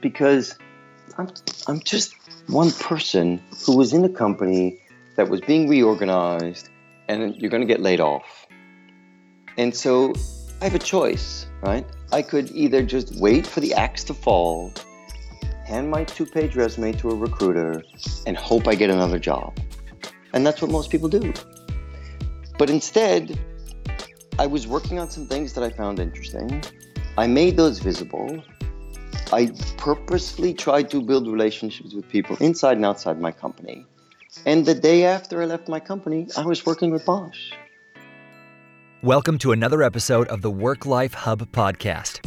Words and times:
because 0.00 0.58
I'm, 1.16 1.28
I'm 1.66 1.80
just 1.80 2.14
one 2.48 2.70
person 2.72 3.42
who 3.64 3.76
was 3.76 3.92
in 3.92 4.04
a 4.04 4.08
company 4.08 4.80
that 5.16 5.28
was 5.28 5.40
being 5.40 5.68
reorganized 5.68 6.68
and 7.08 7.34
you're 7.36 7.50
going 7.50 7.62
to 7.62 7.66
get 7.66 7.80
laid 7.80 8.00
off. 8.00 8.46
And 9.56 9.74
so 9.74 10.14
I 10.60 10.64
have 10.64 10.74
a 10.74 10.78
choice, 10.78 11.46
right? 11.62 11.84
I 12.12 12.22
could 12.22 12.50
either 12.52 12.82
just 12.82 13.16
wait 13.16 13.46
for 13.46 13.60
the 13.60 13.74
axe 13.74 14.04
to 14.04 14.14
fall, 14.14 14.72
hand 15.66 15.90
my 15.90 16.04
two 16.04 16.26
page 16.26 16.54
resume 16.56 16.92
to 16.94 17.10
a 17.10 17.14
recruiter, 17.14 17.82
and 18.26 18.36
hope 18.36 18.68
I 18.68 18.74
get 18.74 18.90
another 18.90 19.18
job. 19.18 19.58
And 20.32 20.46
that's 20.46 20.62
what 20.62 20.70
most 20.70 20.90
people 20.90 21.08
do. 21.08 21.32
But 22.58 22.70
instead, 22.70 23.38
I 24.38 24.46
was 24.46 24.66
working 24.66 24.98
on 24.98 25.10
some 25.10 25.26
things 25.26 25.52
that 25.54 25.64
I 25.64 25.70
found 25.70 25.98
interesting. 25.98 26.62
I 27.16 27.26
made 27.26 27.56
those 27.56 27.80
visible. 27.80 28.42
I 29.30 29.50
purposefully 29.76 30.54
tried 30.54 30.88
to 30.90 31.02
build 31.02 31.28
relationships 31.28 31.92
with 31.92 32.08
people 32.08 32.38
inside 32.40 32.78
and 32.78 32.86
outside 32.86 33.20
my 33.20 33.30
company. 33.30 33.84
And 34.46 34.64
the 34.64 34.74
day 34.74 35.04
after 35.04 35.42
I 35.42 35.44
left 35.44 35.68
my 35.68 35.80
company, 35.80 36.28
I 36.34 36.46
was 36.46 36.64
working 36.64 36.90
with 36.90 37.04
Bosch. 37.04 37.52
Welcome 39.02 39.36
to 39.38 39.52
another 39.52 39.82
episode 39.82 40.28
of 40.28 40.40
the 40.40 40.50
Work 40.50 40.86
Life 40.86 41.12
Hub 41.12 41.40
podcast. 41.52 42.26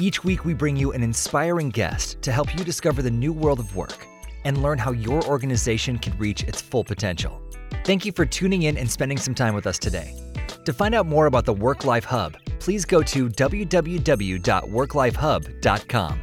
Each 0.00 0.24
week, 0.24 0.46
we 0.46 0.54
bring 0.54 0.74
you 0.74 0.92
an 0.92 1.02
inspiring 1.02 1.68
guest 1.68 2.22
to 2.22 2.32
help 2.32 2.56
you 2.56 2.64
discover 2.64 3.02
the 3.02 3.10
new 3.10 3.34
world 3.34 3.60
of 3.60 3.76
work 3.76 4.06
and 4.46 4.62
learn 4.62 4.78
how 4.78 4.92
your 4.92 5.22
organization 5.26 5.98
can 5.98 6.16
reach 6.16 6.44
its 6.44 6.62
full 6.62 6.82
potential. 6.82 7.42
Thank 7.84 8.06
you 8.06 8.12
for 8.12 8.24
tuning 8.24 8.62
in 8.62 8.78
and 8.78 8.90
spending 8.90 9.18
some 9.18 9.34
time 9.34 9.54
with 9.54 9.66
us 9.66 9.78
today. 9.78 10.14
To 10.64 10.72
find 10.72 10.94
out 10.94 11.06
more 11.06 11.26
about 11.26 11.44
the 11.44 11.52
Work 11.52 11.84
Life 11.84 12.04
Hub, 12.04 12.38
please 12.58 12.86
go 12.86 13.02
to 13.02 13.28
www.worklifehub.com. 13.28 16.22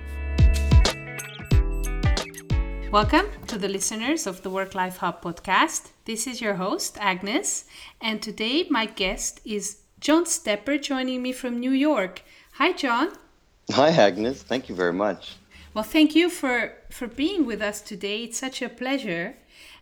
Welcome 2.91 3.27
to 3.45 3.59
the 3.59 3.69
listeners 3.69 4.25
of 4.25 4.41
the 4.41 4.49
Work 4.49 4.73
Life 4.73 4.97
Hub 4.97 5.21
podcast. 5.21 5.91
This 6.05 6.25
is 6.25 6.41
your 6.41 6.55
host, 6.55 6.97
Agnes, 6.99 7.65
and 8.01 8.19
today 8.19 8.65
my 8.67 8.87
guest 8.87 9.41
is 9.45 9.81
John 9.99 10.25
Stepper 10.25 10.79
joining 10.79 11.21
me 11.21 11.31
from 11.31 11.59
New 11.59 11.69
York. 11.69 12.23
Hi, 12.53 12.71
John. 12.71 13.09
Hi, 13.73 13.89
Agnes. 13.89 14.41
Thank 14.41 14.69
you 14.69 14.75
very 14.75 14.91
much. 14.91 15.35
Well, 15.75 15.83
thank 15.83 16.15
you 16.15 16.31
for, 16.31 16.73
for 16.89 17.05
being 17.05 17.45
with 17.45 17.61
us 17.61 17.79
today. 17.79 18.23
It's 18.23 18.39
such 18.39 18.63
a 18.63 18.69
pleasure. 18.69 19.35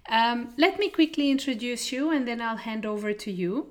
Um, 0.10 0.54
let 0.58 0.78
me 0.78 0.90
quickly 0.90 1.32
introduce 1.32 1.94
you 1.94 2.12
and 2.12 2.28
then 2.28 2.42
I'll 2.42 2.58
hand 2.58 2.86
over 2.86 3.14
to 3.14 3.32
you. 3.32 3.68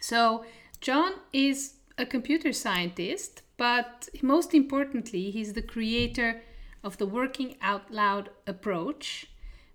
So, 0.00 0.44
John 0.82 1.12
is 1.32 1.76
a 1.96 2.04
computer 2.04 2.52
scientist, 2.52 3.40
but 3.56 4.10
most 4.20 4.52
importantly, 4.52 5.30
he's 5.30 5.54
the 5.54 5.62
creator 5.62 6.42
of 6.84 6.98
the 6.98 7.06
working 7.06 7.56
out 7.60 7.90
loud 7.90 8.28
approach, 8.46 9.26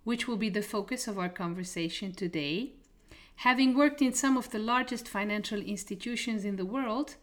which 0.06 0.28
will 0.28 0.38
be 0.38 0.50
the 0.50 0.62
focus 0.62 1.08
of 1.08 1.18
our 1.20 1.28
conversation 1.28 2.14
today. 2.14 2.72
Having 3.38 3.76
worked 3.76 4.02
in 4.02 4.14
some 4.14 4.38
of 4.38 4.52
the 4.52 4.60
largest 4.60 5.08
financial 5.08 5.60
institutions 5.60 6.46
in 6.46 6.56
the 6.56 6.66
world, 6.66 7.16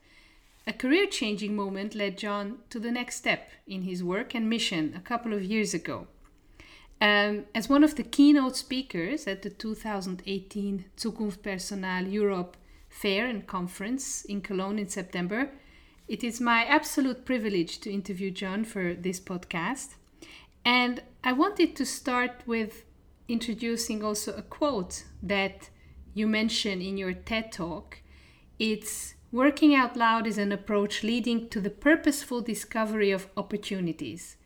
a 0.66 0.72
career 0.72 1.06
changing 1.06 1.54
moment 1.54 1.94
led 1.94 2.18
John 2.18 2.58
to 2.70 2.80
the 2.80 2.90
next 2.90 3.16
step 3.16 3.50
in 3.66 3.82
his 3.82 4.02
work 4.02 4.34
and 4.34 4.50
mission 4.50 4.92
a 4.96 5.00
couple 5.00 5.32
of 5.32 5.44
years 5.44 5.72
ago. 5.72 6.08
Um, 7.00 7.44
as 7.54 7.68
one 7.68 7.84
of 7.84 7.94
the 7.94 8.02
keynote 8.02 8.56
speakers 8.56 9.26
at 9.26 9.42
the 9.42 9.50
2018 9.50 10.86
Zukunft 10.96 11.42
Personal 11.42 12.08
Europe 12.08 12.56
Fair 12.88 13.26
and 13.26 13.46
Conference 13.46 14.24
in 14.24 14.40
Cologne 14.40 14.78
in 14.78 14.88
September, 14.88 15.50
it 16.08 16.24
is 16.24 16.40
my 16.40 16.64
absolute 16.64 17.24
privilege 17.24 17.78
to 17.80 17.92
interview 17.92 18.30
John 18.30 18.64
for 18.64 18.94
this 18.94 19.20
podcast. 19.20 19.94
And 20.64 21.02
I 21.22 21.32
wanted 21.32 21.76
to 21.76 21.86
start 21.86 22.42
with 22.46 22.84
introducing 23.28 24.04
also 24.04 24.34
a 24.34 24.42
quote 24.42 25.04
that 25.22 25.70
you 26.14 26.26
mentioned 26.26 26.82
in 26.82 26.96
your 26.96 27.12
TED 27.12 27.52
talk. 27.52 28.00
It's 28.58 29.16
Working 29.32 29.74
out 29.74 29.96
loud 29.96 30.26
is 30.26 30.38
an 30.38 30.52
approach 30.52 31.02
leading 31.02 31.48
to 31.48 31.60
the 31.60 31.68
purposeful 31.68 32.40
discovery 32.40 33.10
of 33.10 33.26
opportunities. 33.36 34.36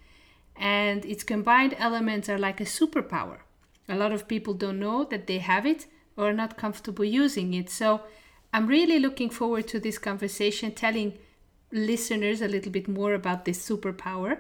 And 0.57 1.05
its 1.05 1.23
combined 1.23 1.77
elements 1.79 2.29
are 2.29 2.39
like 2.39 2.61
a 2.61 2.65
superpower. 2.65 3.39
A 3.89 3.95
lot 3.95 4.13
of 4.13 4.27
people 4.27 4.55
don't 4.55 4.81
know 4.81 5.05
that 5.05 5.27
they 5.27 5.39
have 5.39 5.67
it 5.67 5.87
or 6.17 6.31
are 6.31 6.33
not 6.33 6.57
comfortable 6.57 7.05
using 7.05 7.53
it. 7.55 7.69
So 7.69 8.01
I'm 8.53 8.67
really 8.67 8.99
looking 8.99 9.31
forward 9.31 9.69
to 9.69 9.79
this 9.79 9.99
conversation, 9.99 10.73
telling 10.73 11.19
listeners 11.73 12.41
a 12.41 12.49
little 12.49 12.73
bit 12.73 12.89
more 12.89 13.15
about 13.15 13.45
this 13.45 13.67
superpower 13.67 14.39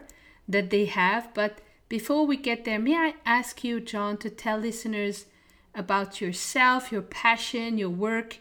that 0.49 0.71
they 0.71 0.87
have. 0.87 1.33
But 1.35 1.61
before 1.89 2.27
we 2.27 2.37
get 2.37 2.65
there, 2.65 2.79
may 2.79 2.97
I 2.97 3.15
ask 3.25 3.65
you, 3.65 3.81
John, 3.81 4.17
to 4.19 4.31
tell 4.31 4.59
listeners 4.59 5.27
about 5.75 6.21
yourself, 6.21 6.91
your 6.91 7.03
passion, 7.03 7.79
your 7.79 7.91
work, 7.91 8.39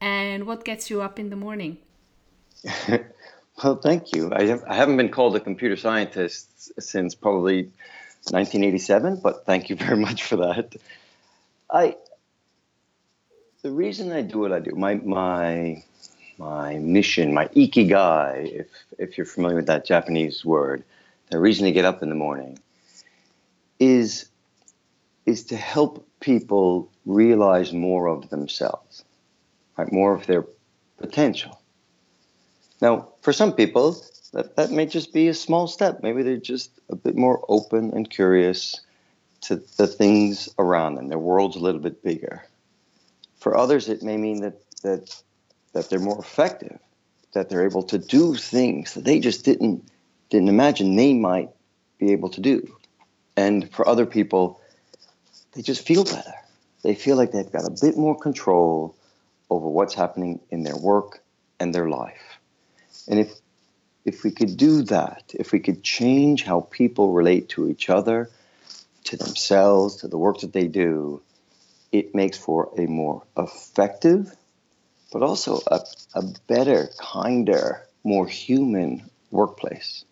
and 0.00 0.46
what 0.46 0.64
gets 0.64 0.90
you 0.90 1.00
up 1.00 1.18
in 1.18 1.30
the 1.30 1.36
morning? 1.36 1.78
well, 3.62 3.76
thank 3.76 4.14
you. 4.14 4.30
I, 4.32 4.44
have, 4.46 4.64
I 4.66 4.74
haven't 4.74 4.96
been 4.96 5.10
called 5.10 5.36
a 5.36 5.40
computer 5.40 5.76
scientist 5.76 6.80
since 6.80 7.14
probably 7.14 7.64
1987, 8.30 9.20
but 9.22 9.46
thank 9.46 9.70
you 9.70 9.76
very 9.84 9.96
much 9.96 10.24
for 10.24 10.36
that. 10.36 10.76
I 11.70 11.96
the 13.62 13.72
reason 13.72 14.12
I 14.12 14.22
do 14.22 14.38
what 14.38 14.52
I 14.52 14.60
do, 14.60 14.72
my 14.76 14.94
my 14.94 15.82
my 16.38 16.78
mission, 16.78 17.34
my 17.34 17.46
ikigai, 17.48 18.60
if 18.60 18.66
if 18.98 19.16
you're 19.16 19.26
familiar 19.26 19.56
with 19.56 19.66
that 19.66 19.84
Japanese 19.84 20.44
word, 20.44 20.84
the 21.30 21.38
reason 21.38 21.64
to 21.64 21.72
get 21.72 21.84
up 21.84 22.02
in 22.02 22.08
the 22.08 22.14
morning 22.14 22.58
is 23.78 24.28
is 25.24 25.44
to 25.44 25.56
help 25.56 26.06
people 26.20 26.90
realize 27.04 27.72
more 27.72 28.06
of 28.06 28.30
themselves 28.30 29.04
right? 29.76 29.92
more 29.92 30.14
of 30.14 30.26
their 30.26 30.44
potential. 30.98 31.60
Now, 32.80 33.08
for 33.22 33.32
some 33.32 33.52
people, 33.52 33.96
that, 34.32 34.56
that 34.56 34.70
may 34.70 34.86
just 34.86 35.12
be 35.12 35.28
a 35.28 35.34
small 35.34 35.66
step. 35.66 36.02
Maybe 36.02 36.22
they're 36.22 36.36
just 36.36 36.70
a 36.90 36.96
bit 36.96 37.16
more 37.16 37.44
open 37.48 37.92
and 37.94 38.08
curious 38.08 38.80
to 39.42 39.56
the 39.76 39.86
things 39.86 40.48
around 40.58 40.96
them. 40.96 41.08
Their 41.08 41.18
world's 41.18 41.56
a 41.56 41.60
little 41.60 41.80
bit 41.80 42.02
bigger. 42.02 42.44
For 43.38 43.56
others, 43.56 43.88
it 43.88 44.02
may 44.02 44.16
mean 44.16 44.40
that, 44.40 44.60
that, 44.82 45.22
that 45.76 45.90
they're 45.90 45.98
more 45.98 46.18
effective, 46.18 46.78
that 47.34 47.50
they're 47.50 47.66
able 47.66 47.82
to 47.82 47.98
do 47.98 48.34
things 48.34 48.94
that 48.94 49.04
they 49.04 49.20
just 49.20 49.44
didn't, 49.44 49.86
didn't 50.30 50.48
imagine 50.48 50.96
they 50.96 51.12
might 51.12 51.50
be 51.98 52.12
able 52.12 52.30
to 52.30 52.40
do. 52.40 52.74
And 53.36 53.70
for 53.72 53.86
other 53.86 54.06
people, 54.06 54.60
they 55.52 55.60
just 55.60 55.86
feel 55.86 56.04
better. 56.04 56.32
They 56.82 56.94
feel 56.94 57.16
like 57.16 57.32
they've 57.32 57.50
got 57.50 57.66
a 57.66 57.76
bit 57.80 57.96
more 57.96 58.18
control 58.18 58.96
over 59.50 59.68
what's 59.68 59.94
happening 59.94 60.40
in 60.50 60.62
their 60.62 60.76
work 60.76 61.22
and 61.60 61.74
their 61.74 61.88
life. 61.88 62.38
And 63.06 63.20
if 63.20 63.32
if 64.06 64.22
we 64.22 64.30
could 64.30 64.56
do 64.56 64.82
that, 64.84 65.24
if 65.34 65.50
we 65.50 65.58
could 65.58 65.82
change 65.82 66.44
how 66.44 66.60
people 66.70 67.12
relate 67.12 67.48
to 67.50 67.68
each 67.68 67.90
other, 67.90 68.30
to 69.04 69.16
themselves, 69.16 69.96
to 69.96 70.08
the 70.08 70.16
work 70.16 70.38
that 70.40 70.52
they 70.52 70.68
do, 70.68 71.20
it 71.90 72.14
makes 72.14 72.38
for 72.38 72.70
a 72.78 72.86
more 72.86 73.24
effective, 73.36 74.32
but 75.18 75.26
also 75.26 75.60
a, 75.68 75.80
a 76.14 76.22
better, 76.46 76.90
kinder, 76.98 77.88
more 78.04 78.26
human 78.28 79.02
workplace. 79.30 80.04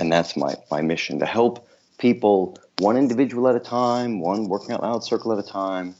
And 0.00 0.10
that's 0.10 0.38
my, 0.38 0.54
my 0.70 0.80
mission 0.80 1.18
to 1.18 1.26
help 1.26 1.68
people 1.98 2.56
one 2.78 2.96
individual 2.96 3.46
at 3.46 3.56
a 3.56 3.60
time, 3.60 4.20
one 4.20 4.48
working 4.48 4.72
out 4.72 4.82
loud 4.82 5.04
circle 5.04 5.32
at 5.34 5.38
a 5.38 5.46
time, 5.46 5.94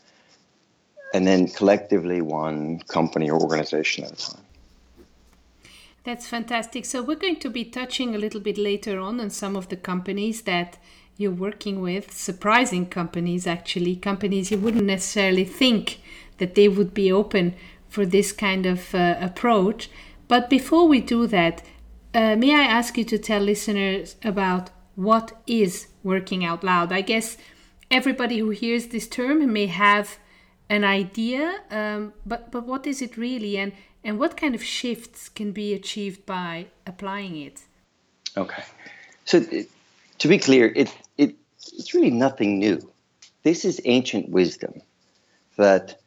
and 1.13 1.27
then 1.27 1.47
collectively 1.47 2.23
one 2.23 2.79
company 2.89 3.29
or 3.29 3.39
organization 3.39 4.05
at 4.05 4.13
a 4.13 4.17
time. 4.17 4.45
That's 6.05 6.27
fantastic. 6.27 6.87
So 6.87 7.03
we're 7.03 7.17
going 7.27 7.41
to 7.41 7.51
be 7.51 7.67
touching 7.67 8.15
a 8.15 8.19
little 8.19 8.41
bit 8.41 8.57
later 8.57 8.99
on 8.99 9.21
on 9.21 9.29
some 9.29 9.57
of 9.57 9.69
the 9.69 9.77
companies 9.77 10.41
that 10.43 10.79
you're 11.19 11.31
working 11.31 11.83
with, 11.83 12.15
surprising 12.15 12.87
companies 12.87 13.47
actually, 13.47 13.95
companies 13.95 14.51
you 14.51 14.57
wouldn't 14.57 14.87
necessarily 14.87 15.45
think 15.45 16.01
that 16.39 16.55
they 16.55 16.67
would 16.67 16.95
be 16.95 17.13
open 17.13 17.55
for 17.93 18.07
this 18.07 18.33
kind 18.33 18.65
of 18.65 18.95
uh, 18.95 19.17
approach. 19.21 19.91
But 20.27 20.49
before 20.49 20.89
we 20.89 21.01
do 21.01 21.27
that, 21.27 21.63
uh, 22.15 22.37
may 22.37 22.55
I 22.55 22.63
ask 22.63 22.97
you 22.97 23.05
to 23.05 23.19
tell 23.19 23.43
listeners 23.43 24.17
about 24.25 24.71
what 24.95 25.33
is 25.47 25.89
working 26.03 26.43
out 26.43 26.65
loud? 26.65 26.91
I 26.91 27.03
guess 27.03 27.37
everybody 27.91 28.39
who 28.39 28.51
hears 28.51 28.87
this 28.87 29.07
term 29.07 29.53
may 29.53 29.67
have 29.67 30.19
an 30.71 30.85
idea, 30.85 31.61
um, 31.71 32.15
but 32.25 32.51
but 32.51 32.67
what 32.67 32.87
is 32.87 33.03
it 33.03 33.19
really, 33.19 33.59
and 33.59 33.73
and 34.03 34.19
what 34.19 34.39
kind 34.39 34.55
of 34.55 34.63
shifts 34.63 35.29
can 35.29 35.53
be 35.53 35.75
achieved 35.75 36.25
by 36.25 36.67
applying 36.87 37.37
it? 37.37 37.61
Okay, 38.37 38.65
so 39.27 39.41
to 40.19 40.29
be 40.29 40.39
clear, 40.39 40.73
it 40.75 40.95
it 41.19 41.35
it's 41.59 41.93
really 41.93 42.11
nothing 42.11 42.59
new. 42.59 42.79
This 43.43 43.65
is 43.67 43.83
ancient 43.85 44.31
wisdom 44.31 44.81
that 45.57 46.02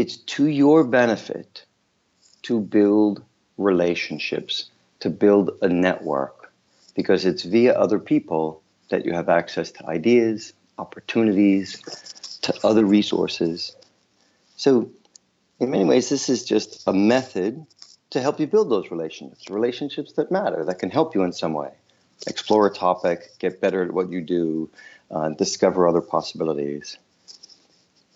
it's 0.00 0.16
to 0.16 0.46
your 0.46 0.82
benefit 0.82 1.66
to 2.44 2.58
build 2.58 3.22
relationships, 3.58 4.70
to 5.00 5.10
build 5.10 5.50
a 5.60 5.68
network, 5.68 6.50
because 6.94 7.26
it's 7.26 7.42
via 7.42 7.78
other 7.78 7.98
people 7.98 8.62
that 8.88 9.04
you 9.04 9.12
have 9.12 9.28
access 9.28 9.70
to 9.72 9.86
ideas, 9.86 10.54
opportunities, 10.78 11.82
to 12.40 12.66
other 12.66 12.86
resources. 12.86 13.76
So, 14.56 14.90
in 15.58 15.70
many 15.70 15.84
ways, 15.84 16.08
this 16.08 16.30
is 16.30 16.46
just 16.46 16.82
a 16.88 16.94
method 16.94 17.66
to 18.08 18.22
help 18.22 18.40
you 18.40 18.46
build 18.46 18.70
those 18.70 18.90
relationships, 18.90 19.50
relationships 19.50 20.14
that 20.14 20.30
matter, 20.30 20.64
that 20.64 20.78
can 20.78 20.88
help 20.88 21.14
you 21.14 21.24
in 21.24 21.34
some 21.34 21.52
way. 21.52 21.72
Explore 22.26 22.68
a 22.68 22.72
topic, 22.72 23.38
get 23.38 23.60
better 23.60 23.82
at 23.84 23.92
what 23.92 24.10
you 24.10 24.22
do, 24.22 24.70
uh, 25.10 25.28
discover 25.28 25.86
other 25.86 26.00
possibilities. 26.00 26.96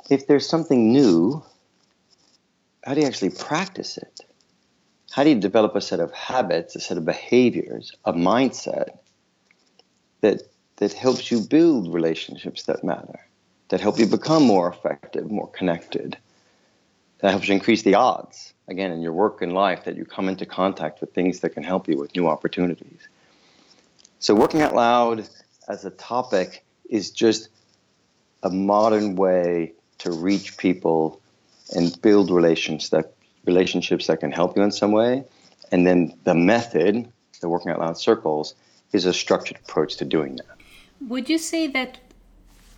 If 0.08 0.26
there's 0.26 0.48
something 0.48 0.90
new, 0.90 1.42
how 2.84 2.94
do 2.94 3.00
you 3.00 3.06
actually 3.06 3.30
practice 3.30 3.96
it? 3.96 4.20
How 5.10 5.24
do 5.24 5.30
you 5.30 5.40
develop 5.40 5.74
a 5.74 5.80
set 5.80 6.00
of 6.00 6.12
habits, 6.12 6.76
a 6.76 6.80
set 6.80 6.98
of 6.98 7.04
behaviors, 7.04 7.92
a 8.04 8.12
mindset 8.12 8.98
that 10.20 10.42
that 10.76 10.92
helps 10.92 11.30
you 11.30 11.40
build 11.40 11.94
relationships 11.94 12.64
that 12.64 12.82
matter, 12.82 13.20
that 13.68 13.80
help 13.80 13.98
you 13.98 14.06
become 14.06 14.42
more 14.42 14.68
effective, 14.68 15.30
more 15.30 15.48
connected, 15.48 16.16
that 17.18 17.30
helps 17.30 17.46
you 17.46 17.54
increase 17.54 17.82
the 17.82 17.94
odds, 17.94 18.52
again, 18.66 18.90
in 18.90 19.00
your 19.00 19.12
work 19.12 19.40
and 19.40 19.52
life, 19.52 19.84
that 19.84 19.96
you 19.96 20.04
come 20.04 20.28
into 20.28 20.44
contact 20.44 21.00
with 21.00 21.14
things 21.14 21.40
that 21.40 21.50
can 21.50 21.62
help 21.62 21.88
you 21.88 21.96
with 21.96 22.14
new 22.16 22.26
opportunities. 22.26 23.08
So, 24.18 24.34
working 24.34 24.62
out 24.62 24.74
loud 24.74 25.28
as 25.68 25.84
a 25.84 25.90
topic 25.90 26.64
is 26.90 27.12
just 27.12 27.48
a 28.42 28.50
modern 28.50 29.14
way 29.14 29.74
to 29.98 30.10
reach 30.10 30.56
people 30.56 31.20
and 31.72 32.00
build 32.02 32.30
relations 32.30 32.90
that 32.90 33.14
relationships 33.46 34.06
that 34.06 34.20
can 34.20 34.32
help 34.32 34.56
you 34.56 34.62
in 34.62 34.70
some 34.70 34.92
way. 34.92 35.24
And 35.72 35.86
then 35.86 36.14
the 36.24 36.34
method, 36.34 37.10
the 37.40 37.48
working 37.48 37.72
out 37.72 37.80
loud 37.80 37.98
circles, 37.98 38.54
is 38.92 39.06
a 39.06 39.12
structured 39.12 39.58
approach 39.58 39.96
to 39.96 40.04
doing 40.04 40.36
that. 40.36 40.56
Would 41.00 41.28
you 41.28 41.38
say 41.38 41.66
that? 41.68 41.98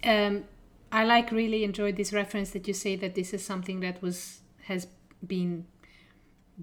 Um, 0.04 0.44
I 0.92 1.04
like 1.04 1.30
really 1.30 1.64
enjoyed 1.64 1.96
this 1.96 2.12
reference 2.12 2.50
that 2.50 2.66
you 2.68 2.74
say 2.74 2.96
that 2.96 3.14
this 3.14 3.34
is 3.34 3.44
something 3.44 3.80
that 3.80 4.00
was 4.00 4.40
has 4.62 4.86
been 5.26 5.66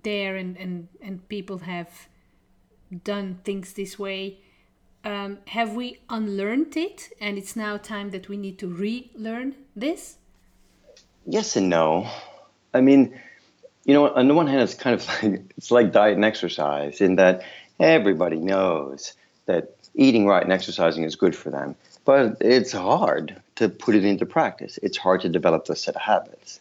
there 0.02 0.36
and 0.38 0.58
and 0.58 0.88
and 1.02 1.28
people 1.30 1.60
have 1.60 2.08
done 3.04 3.40
things 3.44 3.74
this 3.74 4.00
way. 4.00 4.40
Um, 5.04 5.40
have 5.48 5.76
we 5.76 6.00
unlearned 6.10 6.78
it 6.78 7.10
and 7.20 7.38
it's 7.38 7.56
now 7.56 7.78
time 7.78 8.12
that 8.12 8.30
we 8.30 8.38
need 8.38 8.58
to 8.60 8.68
relearn 8.68 9.56
this? 9.76 10.18
Yes 11.26 11.56
and 11.56 11.70
no. 11.70 12.10
I 12.74 12.82
mean, 12.82 13.20
you 13.86 13.94
know, 13.94 14.10
on 14.10 14.28
the 14.28 14.34
one 14.34 14.48
hand, 14.48 14.62
it's 14.62 14.74
kind 14.74 14.94
of 14.94 15.08
like 15.24 15.42
it's 15.58 15.72
like 15.72 15.92
diet 15.92 16.16
and 16.16 16.26
exercise 16.26 17.02
in 17.02 17.16
that 17.16 17.44
everybody 17.80 18.38
knows 18.38 19.14
that 19.46 19.76
eating 19.96 20.26
right 20.26 20.44
and 20.44 20.52
exercising 20.52 21.04
is 21.04 21.16
good 21.16 21.36
for 21.36 21.50
them, 21.50 21.76
but 22.06 22.38
it's 22.42 22.72
hard 22.72 23.42
to 23.56 23.70
put 23.70 23.96
it 23.96 24.06
into 24.06 24.26
practice. 24.26 24.80
It's 24.82 24.98
hard 24.98 25.22
to 25.22 25.30
develop 25.30 25.66
the 25.66 25.76
set 25.76 25.96
of 25.96 26.02
habits, 26.02 26.60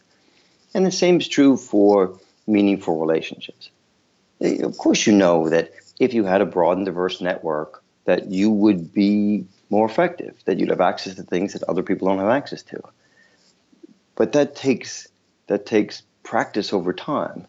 and 0.73 0.85
the 0.85 0.91
same 0.91 1.17
is 1.17 1.27
true 1.27 1.57
for 1.57 2.19
meaningful 2.47 2.99
relationships. 2.99 3.69
Eh, 4.41 4.61
of 4.63 4.77
course, 4.77 5.07
you 5.07 5.13
know 5.13 5.49
that 5.49 5.71
if 5.99 6.13
you 6.13 6.23
had 6.23 6.41
a 6.41 6.45
broad 6.45 6.77
and 6.77 6.85
diverse 6.85 7.21
network, 7.21 7.81
that 8.05 8.31
you 8.31 8.51
would 8.51 8.93
be 8.93 9.45
more 9.69 9.85
effective, 9.85 10.35
that 10.45 10.59
you'd 10.59 10.69
have 10.69 10.81
access 10.81 11.15
to 11.15 11.23
things 11.23 11.53
that 11.53 11.63
other 11.63 11.83
people 11.83 12.07
don't 12.07 12.19
have 12.19 12.29
access 12.29 12.61
to. 12.63 12.81
But 14.15 14.33
that 14.33 14.55
takes 14.55 15.07
that 15.47 15.65
takes 15.65 16.03
practice 16.23 16.73
over 16.73 16.93
time. 16.93 17.47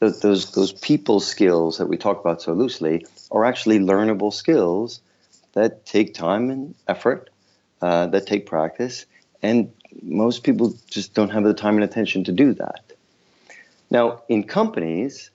Those, 0.00 0.50
those, 0.50 0.72
people 0.72 1.20
skills 1.20 1.78
that 1.78 1.86
we 1.86 1.96
talk 1.96 2.18
about 2.18 2.42
so 2.42 2.52
loosely 2.52 3.06
are 3.30 3.44
actually 3.44 3.78
learnable 3.78 4.32
skills 4.32 5.00
that 5.52 5.86
take 5.86 6.12
time 6.12 6.50
and 6.50 6.74
effort, 6.88 7.30
uh, 7.80 8.06
that 8.06 8.26
take 8.26 8.44
practice, 8.44 9.06
and 9.42 9.72
most 10.02 10.42
people 10.42 10.74
just 10.90 11.14
don't 11.14 11.28
have 11.28 11.44
the 11.44 11.54
time 11.54 11.76
and 11.76 11.84
attention 11.84 12.24
to 12.24 12.32
do 12.32 12.52
that. 12.54 12.82
Now, 13.90 14.22
in 14.28 14.42
companies, 14.42 15.30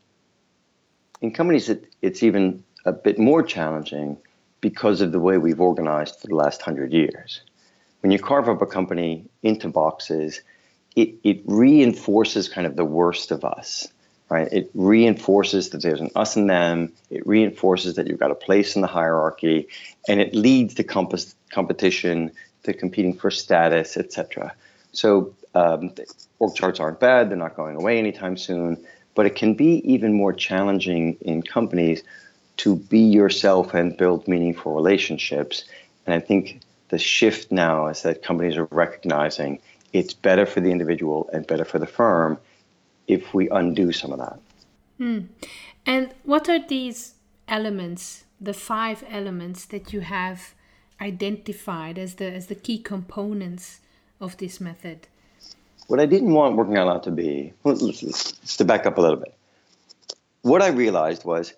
in 1.22 1.32
companies, 1.32 1.70
it, 1.70 1.86
it's 2.02 2.24
even 2.24 2.64
a 2.86 2.92
bit 2.92 3.20
more 3.20 3.44
challenging 3.44 4.18
because 4.60 5.02
of 5.02 5.12
the 5.12 5.20
way 5.20 5.38
we've 5.38 5.62
organized 5.62 6.20
for 6.20 6.28
the 6.28 6.36
last 6.36 6.62
hundred 6.62 6.92
years. 6.92 7.42
When 8.08 8.14
you 8.14 8.20
carve 8.20 8.48
up 8.48 8.62
a 8.62 8.66
company 8.66 9.26
into 9.44 9.68
boxes, 9.68 10.40
it, 10.96 11.16
it 11.26 11.42
reinforces 11.44 12.48
kind 12.48 12.66
of 12.66 12.78
the 12.78 12.86
worst 12.86 13.32
of 13.32 13.44
us, 13.44 13.86
right? 14.30 14.48
It 14.50 14.72
reinforces 14.74 15.72
that 15.72 15.82
there's 15.82 16.00
an 16.00 16.12
us 16.16 16.38
and 16.38 16.50
them. 16.50 16.94
It 17.10 17.28
reinforces 17.28 17.96
that 17.96 18.08
you've 18.08 18.22
got 18.22 18.32
a 18.32 18.36
place 18.36 18.78
in 18.78 18.82
the 18.82 18.88
hierarchy, 18.88 19.68
and 20.08 20.22
it 20.22 20.34
leads 20.34 20.76
to 20.76 20.86
comp- 20.86 21.20
competition, 21.52 22.32
to 22.64 22.72
competing 22.72 23.14
for 23.14 23.30
status, 23.30 23.98
etc. 23.98 24.54
So 24.94 25.36
um, 25.54 25.94
org 26.40 26.56
charts 26.56 26.80
aren't 26.80 27.02
bad; 27.02 27.30
they're 27.30 27.36
not 27.36 27.58
going 27.58 27.76
away 27.76 28.00
anytime 28.00 28.38
soon. 28.38 28.78
But 29.16 29.26
it 29.26 29.36
can 29.36 29.54
be 29.54 29.82
even 29.84 30.14
more 30.14 30.32
challenging 30.32 31.18
in 31.20 31.44
companies 31.44 32.04
to 32.64 32.78
be 32.78 33.00
yourself 33.00 33.74
and 33.74 33.98
build 33.98 34.30
meaningful 34.30 34.74
relationships. 34.74 35.66
And 36.06 36.16
I 36.16 36.22
think 36.22 36.62
the 36.90 36.98
shift 36.98 37.52
now 37.52 37.88
is 37.88 38.02
that 38.04 38.24
companies 38.24 38.58
are 38.58 38.66
recognizing 38.66 39.60
it's 39.94 40.14
better 40.14 40.46
for 40.46 40.62
the 40.62 40.72
individual 40.72 41.30
and 41.34 41.46
better 41.48 41.66
for 41.66 41.80
the 41.80 41.88
firm 41.88 42.38
if 43.08 43.34
we 43.34 43.50
undo 43.50 43.92
some 43.92 44.12
of 44.12 44.20
that. 44.20 44.40
Mm. 45.00 45.28
And 45.86 46.14
what 46.24 46.50
are 46.50 46.60
these 46.60 47.16
elements, 47.48 48.26
the 48.40 48.54
five 48.54 49.04
elements 49.10 49.66
that 49.66 49.94
you 49.94 50.02
have 50.02 50.54
identified 51.00 51.98
as 51.98 52.16
the 52.16 52.32
as 52.32 52.48
the 52.48 52.56
key 52.56 52.80
components 52.80 53.80
of 54.20 54.38
this 54.38 54.60
method? 54.60 55.08
What 55.88 56.00
I 56.00 56.06
didn't 56.06 56.34
want 56.34 56.58
working 56.58 56.78
out 56.78 56.88
loud 56.88 57.04
to 57.04 57.12
be, 57.12 57.54
to 57.64 58.66
back 58.66 58.86
up 58.86 58.98
a 58.98 59.02
little 59.02 59.18
bit. 59.18 59.34
What 60.42 60.62
I 60.62 60.68
realized 60.70 61.24
was, 61.24 61.54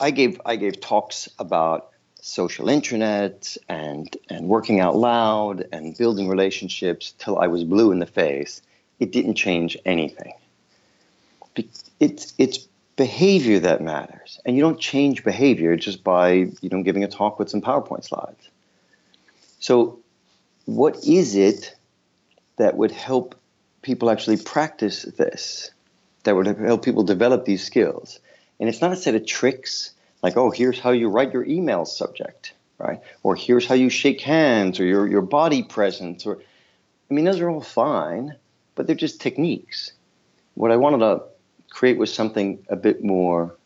I 0.00 0.10
gave 0.10 0.40
I 0.44 0.56
gave 0.56 0.80
talks 0.80 1.28
about 1.38 1.89
social 2.22 2.68
internet 2.68 3.56
and 3.68 4.16
and 4.28 4.48
working 4.48 4.80
out 4.80 4.96
loud 4.96 5.66
and 5.72 5.96
building 5.96 6.28
relationships 6.28 7.14
till 7.18 7.38
I 7.38 7.46
was 7.46 7.64
blue 7.64 7.92
in 7.92 7.98
the 7.98 8.06
face, 8.06 8.62
it 8.98 9.12
didn't 9.12 9.34
change 9.34 9.76
anything. 9.84 10.32
It's 11.98 12.32
it's 12.38 12.68
behavior 12.96 13.58
that 13.60 13.80
matters, 13.80 14.40
and 14.44 14.56
you 14.56 14.62
don't 14.62 14.78
change 14.78 15.24
behavior 15.24 15.76
just 15.76 16.04
by 16.04 16.30
you 16.32 16.68
know 16.70 16.82
giving 16.82 17.04
a 17.04 17.08
talk 17.08 17.38
with 17.38 17.50
some 17.50 17.62
PowerPoint 17.62 18.04
slides. 18.04 18.48
So, 19.58 19.98
what 20.66 21.04
is 21.04 21.36
it 21.36 21.74
that 22.56 22.76
would 22.76 22.90
help 22.90 23.34
people 23.82 24.10
actually 24.10 24.36
practice 24.36 25.02
this? 25.02 25.70
That 26.24 26.36
would 26.36 26.46
help 26.46 26.84
people 26.84 27.02
develop 27.02 27.44
these 27.44 27.64
skills, 27.64 28.20
and 28.58 28.68
it's 28.68 28.80
not 28.80 28.92
a 28.92 28.96
set 28.96 29.14
of 29.14 29.26
tricks 29.26 29.92
like, 30.22 30.36
oh, 30.36 30.50
here's 30.50 30.78
how 30.78 30.90
you 30.90 31.08
write 31.08 31.32
your 31.32 31.44
email 31.44 31.84
subject, 31.84 32.52
right? 32.78 33.00
Or 33.22 33.36
here's 33.36 33.66
how 33.66 33.74
you 33.74 33.90
shake 33.90 34.20
hands, 34.20 34.80
or 34.80 34.84
your, 34.84 35.06
your 35.06 35.22
body 35.22 35.62
presence, 35.62 36.26
or 36.26 36.42
I 37.10 37.14
mean, 37.14 37.24
those 37.24 37.40
are 37.40 37.50
all 37.50 37.60
fine, 37.60 38.36
but 38.74 38.86
they're 38.86 38.96
just 38.96 39.20
techniques. 39.20 39.92
What 40.54 40.70
I 40.70 40.76
wanted 40.76 40.98
to 40.98 41.22
create 41.70 41.98
was 41.98 42.12
something 42.12 42.64
a 42.68 42.76
bit 42.76 43.02
more 43.02 43.56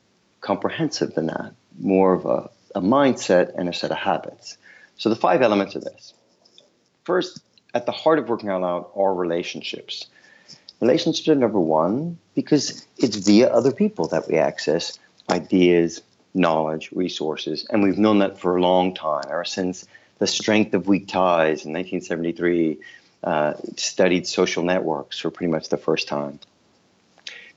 comprehensive 0.41 1.15
than 1.15 1.27
that, 1.27 1.55
more 1.79 2.15
of 2.15 2.27
a, 2.27 2.51
a 2.75 2.81
mindset 2.81 3.55
and 3.57 3.69
a 3.69 3.73
set 3.73 3.91
of 3.91 3.99
habits. 3.99 4.57
So 4.97 5.09
the 5.09 5.17
five 5.17 5.43
elements 5.43 5.75
of 5.75 5.85
this. 5.85 6.15
First, 7.05 7.41
at 7.75 7.87
the 7.87 7.93
heart 7.93 8.19
of 8.19 8.29
working 8.29 8.49
out 8.49 8.63
loud 8.63 8.87
are 8.95 9.15
relationships. 9.15 10.07
Relationships 10.81 11.29
are 11.29 11.35
number 11.35 11.61
one 11.61 12.19
because 12.35 12.87
it's 12.97 13.17
via 13.17 13.49
other 13.49 13.73
people 13.73 14.09
that 14.09 14.29
we 14.29 14.37
access 14.37 14.99
ideas, 15.31 16.03
knowledge, 16.35 16.91
resources, 16.93 17.67
and 17.71 17.83
we've 17.83 17.99
known 17.99 18.19
that 18.19 18.39
for 18.39 18.57
a 18.57 18.61
long 18.61 18.95
time, 18.95 19.25
ever 19.29 19.45
since 19.45 19.87
the 20.19 20.27
strength 20.27 20.75
of 20.75 20.87
weak 20.89 21.09
ties 21.09 21.65
in 21.65 21.73
1973 21.73 22.79
uh, 23.23 23.55
studied 23.77 24.27
social 24.27 24.63
networks 24.63 25.19
for 25.19 25.31
pretty 25.31 25.51
much 25.51 25.69
the 25.69 25.77
first 25.77 26.09
time. 26.09 26.39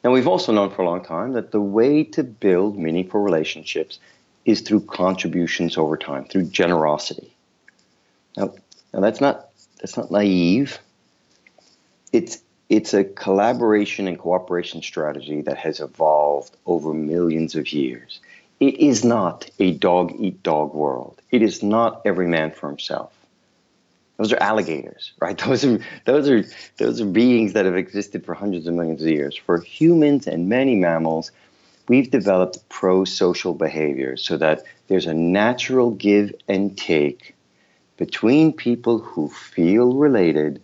Now, 0.03 0.11
we've 0.11 0.27
also 0.27 0.53
known 0.53 0.69
for 0.69 0.83
a 0.83 0.85
long 0.85 1.03
time 1.03 1.33
that 1.33 1.51
the 1.51 1.61
way 1.61 2.03
to 2.05 2.23
build 2.23 2.77
meaningful 2.77 3.19
relationships 3.19 3.99
is 4.45 4.61
through 4.61 4.81
contributions 4.81 5.77
over 5.77 5.97
time, 5.97 6.25
through 6.25 6.45
generosity. 6.45 7.33
Now, 8.37 8.53
now 8.93 9.01
that's 9.01 9.19
not 9.19 9.49
that's 9.79 9.97
not 9.97 10.09
naive. 10.09 10.79
It's 12.13 12.41
it's 12.69 12.93
a 12.93 13.03
collaboration 13.03 14.07
and 14.07 14.17
cooperation 14.17 14.81
strategy 14.81 15.41
that 15.41 15.57
has 15.57 15.79
evolved 15.79 16.55
over 16.65 16.93
millions 16.93 17.55
of 17.55 17.71
years. 17.73 18.19
It 18.59 18.79
is 18.79 19.03
not 19.03 19.49
a 19.59 19.73
dog 19.73 20.13
eat 20.19 20.41
dog 20.41 20.73
world. 20.73 21.21
It 21.31 21.41
is 21.41 21.61
not 21.61 22.01
every 22.05 22.27
man 22.27 22.51
for 22.51 22.67
himself. 22.69 23.13
Those 24.17 24.33
are 24.33 24.41
alligators, 24.41 25.11
right? 25.19 25.37
Those 25.37 25.63
are 25.63 25.79
those 26.05 26.29
are 26.29 26.43
those 26.77 27.01
are 27.01 27.05
beings 27.05 27.53
that 27.53 27.65
have 27.65 27.77
existed 27.77 28.25
for 28.25 28.33
hundreds 28.33 28.67
of 28.67 28.73
millions 28.73 29.01
of 29.01 29.09
years. 29.09 29.35
For 29.35 29.61
humans 29.61 30.25
and 30.27 30.49
many 30.49 30.75
mammals, 30.75 31.31
we've 31.87 32.09
developed 32.09 32.67
pro 32.69 33.05
social 33.05 33.53
behaviors 33.53 34.23
so 34.23 34.37
that 34.37 34.63
there's 34.87 35.05
a 35.05 35.13
natural 35.13 35.91
give 35.91 36.33
and 36.47 36.75
take 36.77 37.35
between 37.97 38.53
people 38.53 38.99
who 38.99 39.29
feel 39.29 39.93
related 39.93 40.63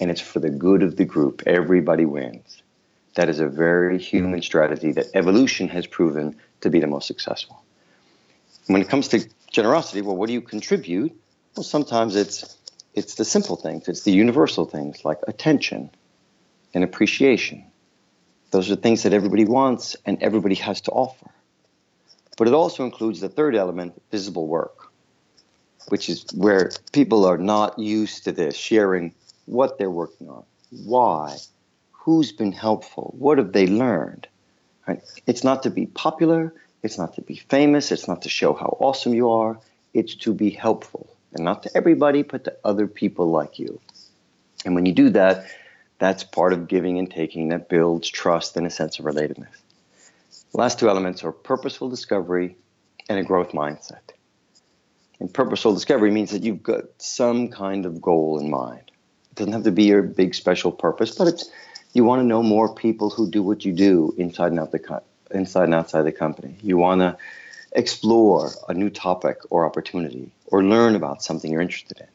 and 0.00 0.10
it's 0.10 0.20
for 0.20 0.40
the 0.40 0.50
good 0.50 0.82
of 0.82 0.96
the 0.96 1.04
group. 1.04 1.42
Everybody 1.46 2.04
wins. 2.04 2.62
That 3.16 3.30
is 3.30 3.40
a 3.40 3.48
very 3.48 3.98
human 3.98 4.42
strategy 4.42 4.92
that 4.92 5.06
evolution 5.14 5.68
has 5.68 5.86
proven 5.86 6.36
to 6.60 6.70
be 6.70 6.80
the 6.80 6.86
most 6.86 7.06
successful. 7.06 7.62
When 8.66 8.82
it 8.82 8.88
comes 8.88 9.08
to 9.08 9.26
generosity, 9.50 10.02
well, 10.02 10.16
what 10.16 10.26
do 10.26 10.34
you 10.34 10.42
contribute? 10.42 11.18
Well, 11.56 11.64
sometimes 11.64 12.14
it's 12.14 12.56
it's 12.94 13.16
the 13.16 13.24
simple 13.24 13.56
things, 13.56 13.88
it's 13.88 14.02
the 14.02 14.12
universal 14.12 14.64
things 14.64 15.04
like 15.04 15.18
attention 15.28 15.90
and 16.74 16.84
appreciation. 16.84 17.64
Those 18.50 18.70
are 18.70 18.76
things 18.76 19.02
that 19.02 19.12
everybody 19.12 19.44
wants 19.44 19.96
and 20.06 20.22
everybody 20.22 20.54
has 20.56 20.80
to 20.82 20.90
offer. 20.90 21.30
But 22.36 22.48
it 22.48 22.54
also 22.54 22.84
includes 22.84 23.20
the 23.20 23.28
third 23.28 23.56
element, 23.56 24.00
visible 24.10 24.46
work, 24.46 24.92
which 25.88 26.08
is 26.08 26.26
where 26.34 26.70
people 26.92 27.24
are 27.24 27.38
not 27.38 27.78
used 27.78 28.24
to 28.24 28.32
this, 28.32 28.56
sharing 28.56 29.14
what 29.46 29.78
they're 29.78 29.90
working 29.90 30.28
on, 30.28 30.44
why, 30.70 31.36
who's 32.06 32.30
been 32.30 32.52
helpful, 32.52 33.12
what 33.18 33.36
have 33.36 33.50
they 33.50 33.66
learned. 33.66 34.28
Right? 34.86 35.02
It's 35.26 35.42
not 35.42 35.64
to 35.64 35.70
be 35.70 35.86
popular, 35.86 36.54
it's 36.84 36.98
not 36.98 37.14
to 37.16 37.20
be 37.20 37.34
famous, 37.34 37.90
it's 37.90 38.06
not 38.06 38.22
to 38.22 38.28
show 38.28 38.54
how 38.54 38.76
awesome 38.78 39.12
you 39.12 39.28
are, 39.28 39.58
it's 39.92 40.14
to 40.14 40.32
be 40.32 40.50
helpful. 40.50 41.08
And 41.34 41.44
not 41.44 41.64
to 41.64 41.76
everybody, 41.76 42.22
but 42.22 42.44
to 42.44 42.54
other 42.64 42.86
people 42.86 43.32
like 43.32 43.58
you. 43.58 43.80
And 44.64 44.76
when 44.76 44.86
you 44.86 44.92
do 44.92 45.10
that, 45.10 45.46
that's 45.98 46.22
part 46.22 46.52
of 46.52 46.68
giving 46.68 46.96
and 47.00 47.10
taking 47.10 47.48
that 47.48 47.68
builds 47.68 48.08
trust 48.08 48.56
and 48.56 48.68
a 48.68 48.70
sense 48.70 49.00
of 49.00 49.04
relatedness. 49.04 49.56
The 50.52 50.58
last 50.58 50.78
two 50.78 50.88
elements 50.88 51.24
are 51.24 51.32
purposeful 51.32 51.88
discovery 51.88 52.56
and 53.08 53.18
a 53.18 53.24
growth 53.24 53.50
mindset. 53.50 54.12
And 55.18 55.34
purposeful 55.34 55.74
discovery 55.74 56.12
means 56.12 56.30
that 56.30 56.44
you've 56.44 56.62
got 56.62 56.84
some 56.98 57.48
kind 57.48 57.84
of 57.84 58.00
goal 58.00 58.38
in 58.38 58.48
mind. 58.48 58.92
It 59.32 59.34
doesn't 59.34 59.54
have 59.54 59.64
to 59.64 59.72
be 59.72 59.86
your 59.86 60.02
big 60.02 60.36
special 60.36 60.70
purpose, 60.70 61.12
but 61.16 61.26
it's 61.26 61.50
you 61.96 62.04
want 62.04 62.20
to 62.20 62.26
know 62.26 62.42
more 62.42 62.74
people 62.74 63.08
who 63.08 63.30
do 63.30 63.42
what 63.42 63.64
you 63.64 63.72
do 63.72 64.14
inside 64.18 64.52
and 64.52 64.60
out 64.60 64.70
the 64.70 65.02
inside 65.30 65.64
and 65.64 65.74
outside 65.74 66.02
the 66.02 66.12
company. 66.12 66.54
You 66.62 66.76
want 66.76 67.00
to 67.00 67.16
explore 67.72 68.50
a 68.68 68.74
new 68.74 68.90
topic 68.90 69.38
or 69.48 69.64
opportunity 69.64 70.30
or 70.46 70.62
learn 70.62 70.94
about 70.94 71.22
something 71.22 71.50
you're 71.50 71.62
interested 71.62 71.98
in. 72.00 72.06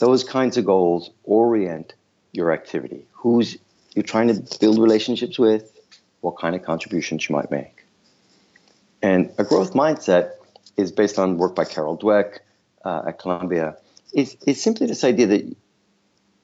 Those 0.00 0.24
kinds 0.24 0.56
of 0.56 0.64
goals 0.64 1.10
orient 1.22 1.94
your 2.32 2.52
activity. 2.52 3.06
Who's 3.12 3.56
you're 3.94 4.02
trying 4.02 4.28
to 4.28 4.58
build 4.58 4.78
relationships 4.78 5.38
with, 5.38 5.78
what 6.20 6.36
kind 6.36 6.56
of 6.56 6.64
contributions 6.64 7.28
you 7.28 7.36
might 7.36 7.50
make. 7.52 7.84
And 9.00 9.32
a 9.38 9.44
growth 9.44 9.74
mindset 9.74 10.32
is 10.76 10.90
based 10.90 11.20
on 11.20 11.38
work 11.38 11.54
by 11.54 11.64
Carol 11.64 11.96
Dweck 11.96 12.40
uh, 12.84 13.02
at 13.06 13.20
Columbia. 13.20 13.76
It's, 14.12 14.36
it's 14.44 14.60
simply 14.60 14.88
this 14.88 15.04
idea 15.04 15.26
that 15.28 15.56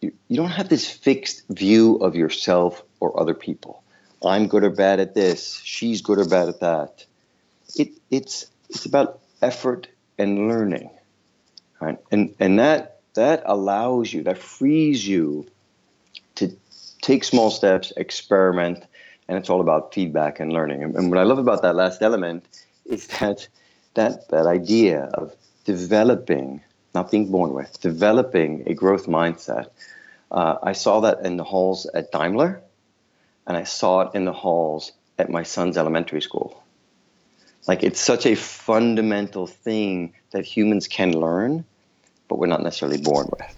you, 0.00 0.12
don't 0.32 0.50
have 0.50 0.68
this 0.68 0.88
fixed 0.88 1.46
view 1.48 1.96
of 1.96 2.16
yourself 2.16 2.82
or 3.00 3.20
other 3.20 3.34
people. 3.34 3.82
I'm 4.24 4.48
good 4.48 4.64
or 4.64 4.70
bad 4.70 5.00
at 5.00 5.14
this. 5.14 5.60
She's 5.64 6.02
good 6.02 6.18
or 6.18 6.28
bad 6.28 6.48
at 6.48 6.60
that. 6.60 7.04
It, 7.76 7.92
it's 8.10 8.46
it's 8.68 8.86
about 8.86 9.20
effort 9.40 9.88
and 10.18 10.48
learning, 10.48 10.90
right? 11.80 11.98
And 12.10 12.34
and 12.38 12.58
that 12.58 13.00
that 13.14 13.42
allows 13.46 14.12
you, 14.12 14.22
that 14.24 14.38
frees 14.38 15.06
you 15.06 15.46
to 16.36 16.54
take 17.00 17.24
small 17.24 17.50
steps, 17.50 17.92
experiment, 17.96 18.84
and 19.28 19.38
it's 19.38 19.48
all 19.48 19.60
about 19.60 19.94
feedback 19.94 20.40
and 20.40 20.52
learning. 20.52 20.82
And, 20.82 20.94
and 20.96 21.10
what 21.10 21.18
I 21.18 21.22
love 21.22 21.38
about 21.38 21.62
that 21.62 21.74
last 21.74 22.02
element 22.02 22.44
is 22.84 23.06
that 23.08 23.48
that 23.94 24.28
that 24.28 24.46
idea 24.46 25.04
of 25.14 25.34
developing, 25.64 26.62
not 26.94 27.10
being 27.10 27.30
born 27.30 27.52
with, 27.52 27.80
developing 27.80 28.64
a 28.66 28.74
growth 28.74 29.06
mindset 29.06 29.68
uh, 30.30 30.56
I 30.62 30.72
saw 30.72 31.00
that 31.00 31.24
in 31.24 31.36
the 31.36 31.44
halls 31.44 31.86
at 31.86 32.12
Daimler, 32.12 32.62
and 33.46 33.56
I 33.56 33.64
saw 33.64 34.02
it 34.02 34.14
in 34.14 34.24
the 34.24 34.32
halls 34.32 34.92
at 35.18 35.28
my 35.28 35.42
son's 35.42 35.76
elementary 35.76 36.22
school. 36.22 36.62
Like 37.66 37.82
it's 37.82 38.00
such 38.00 38.26
a 38.26 38.36
fundamental 38.36 39.46
thing 39.46 40.14
that 40.30 40.44
humans 40.44 40.86
can 40.88 41.18
learn, 41.18 41.64
but 42.28 42.38
we're 42.38 42.46
not 42.46 42.62
necessarily 42.62 42.98
born 42.98 43.28
with. 43.38 43.56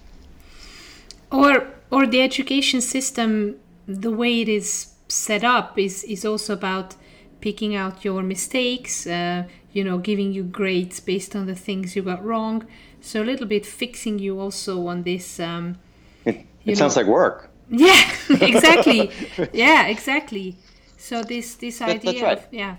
Or, 1.31 1.69
or 1.91 2.07
the 2.07 2.23
education 2.23 2.81
system, 2.81 3.57
the 3.87 4.11
way 4.11 4.41
it 4.41 4.49
is 4.49 4.93
set 5.09 5.45
up, 5.45 5.79
is 5.79 6.05
is 6.05 6.25
also 6.25 6.55
about 6.55 6.95
picking 7.43 7.77
out 7.77 8.05
your 8.05 8.23
mistakes. 8.23 9.07
Uh, 9.07 9.45
you 9.73 9.83
know, 9.83 9.99
giving 9.99 10.33
you 10.33 10.43
grades 10.43 11.01
based 11.01 11.35
on 11.35 11.47
the 11.47 11.55
things 11.55 11.97
you 11.97 12.03
got 12.03 12.25
wrong. 12.25 12.67
So 13.01 13.23
a 13.23 13.25
little 13.25 13.47
bit 13.47 13.67
fixing 13.67 14.19
you 14.19 14.39
also 14.39 14.87
on 14.87 15.03
this. 15.03 15.41
Um, 15.41 15.79
it 16.25 16.77
sounds 16.77 16.97
like 16.97 17.07
work. 17.07 17.51
Yeah, 17.69 18.11
exactly. 18.31 19.11
yeah, 19.53 19.87
exactly. 19.87 20.57
So 20.99 21.23
this 21.23 21.55
this 21.57 21.79
that, 21.79 21.89
idea, 21.89 22.23
right. 22.23 22.39
of, 22.39 22.47
yeah. 22.51 22.77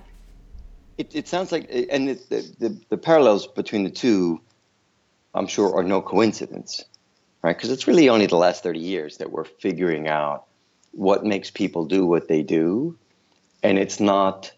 It, 0.97 1.15
it 1.15 1.27
sounds 1.27 1.51
like, 1.51 1.67
and 1.89 2.09
it, 2.09 2.29
the, 2.29 2.55
the 2.59 2.77
the 2.89 2.97
parallels 2.97 3.47
between 3.47 3.83
the 3.83 3.89
two, 3.89 4.39
I'm 5.33 5.47
sure, 5.47 5.75
are 5.75 5.83
no 5.83 6.01
coincidence, 6.01 6.85
right? 7.41 7.57
Because 7.57 7.71
it's 7.71 7.87
really 7.87 8.07
only 8.07 8.27
the 8.27 8.37
last 8.37 8.63
thirty 8.63 8.79
years 8.79 9.17
that 9.17 9.31
we're 9.31 9.45
figuring 9.45 10.07
out 10.07 10.45
what 10.91 11.25
makes 11.25 11.49
people 11.49 11.85
do 11.85 12.05
what 12.05 12.27
they 12.27 12.43
do, 12.43 12.95
and 13.63 13.79
it's 13.79 13.99
not 13.99 14.51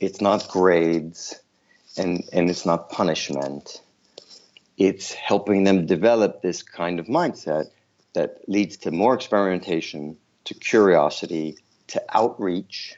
it's 0.00 0.20
not 0.20 0.48
grades, 0.48 1.40
and 1.96 2.24
and 2.32 2.50
it's 2.50 2.66
not 2.66 2.90
punishment. 2.90 3.80
It's 4.76 5.12
helping 5.12 5.64
them 5.64 5.86
develop 5.86 6.42
this 6.42 6.62
kind 6.62 6.98
of 6.98 7.06
mindset 7.06 7.70
that 8.14 8.48
leads 8.48 8.76
to 8.78 8.90
more 8.90 9.14
experimentation, 9.14 10.16
to 10.44 10.54
curiosity, 10.54 11.56
to 11.88 12.02
outreach, 12.12 12.96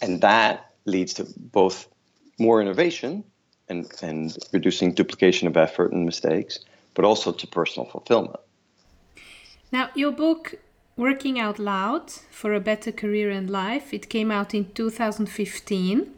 and 0.00 0.20
that 0.20 0.72
leads 0.84 1.14
to 1.14 1.26
both 1.36 1.88
more 2.38 2.60
innovation 2.60 3.24
and, 3.68 3.90
and 4.00 4.36
reducing 4.52 4.92
duplication 4.92 5.48
of 5.48 5.56
effort 5.56 5.92
and 5.92 6.04
mistakes, 6.04 6.60
but 6.94 7.04
also 7.04 7.32
to 7.32 7.46
personal 7.46 7.88
fulfillment. 7.88 8.38
Now, 9.72 9.90
your 9.94 10.12
book, 10.12 10.54
Working 10.96 11.38
Out 11.38 11.58
Loud 11.58 12.10
for 12.30 12.54
a 12.54 12.60
Better 12.60 12.92
Career 12.92 13.30
and 13.30 13.50
Life, 13.50 13.92
it 13.92 14.08
came 14.08 14.30
out 14.30 14.54
in 14.54 14.72
2015. 14.72 16.10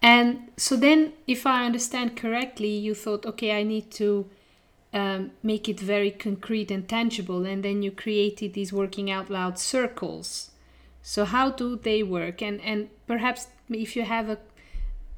And 0.00 0.48
so 0.56 0.76
then, 0.76 1.12
if 1.26 1.46
I 1.46 1.66
understand 1.66 2.16
correctly, 2.16 2.70
you 2.70 2.94
thought, 2.94 3.26
okay, 3.26 3.58
I 3.58 3.62
need 3.62 3.90
to 3.92 4.28
um, 4.94 5.30
make 5.42 5.68
it 5.68 5.80
very 5.80 6.10
concrete 6.10 6.70
and 6.70 6.88
tangible 6.88 7.46
and 7.46 7.64
then 7.64 7.82
you 7.82 7.90
created 7.90 8.52
these 8.52 8.72
working 8.72 9.10
out 9.10 9.30
loud 9.30 9.58
circles 9.58 10.50
so 11.02 11.24
how 11.24 11.50
do 11.50 11.76
they 11.76 12.02
work 12.02 12.42
and 12.42 12.60
and 12.60 12.90
perhaps 13.06 13.48
if 13.70 13.96
you 13.96 14.02
have 14.02 14.28
a 14.28 14.38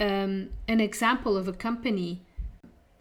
um, 0.01 0.51
an 0.69 0.81
example 0.81 1.37
of 1.37 1.49
a 1.49 1.53
company 1.53 2.21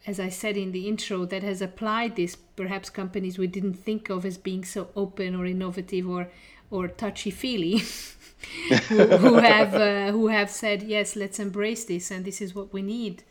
as 0.06 0.20
i 0.20 0.30
said 0.30 0.58
in 0.58 0.72
the 0.72 0.88
intro 0.88 1.26
that 1.26 1.44
has 1.44 1.62
applied 1.62 2.16
this 2.16 2.36
perhaps 2.36 2.90
companies 2.90 3.38
we 3.38 3.48
didn't 3.48 3.74
think 3.74 4.10
of 4.10 4.26
as 4.26 4.38
being 4.38 4.64
so 4.64 4.90
open 4.96 5.36
or 5.36 5.46
innovative 5.46 6.08
or 6.08 6.28
or 6.72 6.88
touchy 6.88 7.32
feely 7.32 7.78
who, 8.90 9.06
who, 9.18 9.34
have 9.52 9.74
uh, 9.74 10.12
who 10.12 10.28
have 10.28 10.50
said 10.50 10.84
yes 10.84 11.16
let's 11.16 11.40
embrace 11.40 11.86
this 11.86 12.12
and 12.12 12.26
this 12.26 12.42
is 12.42 12.54
what 12.56 12.74
we 12.74 12.82
need 12.82 13.24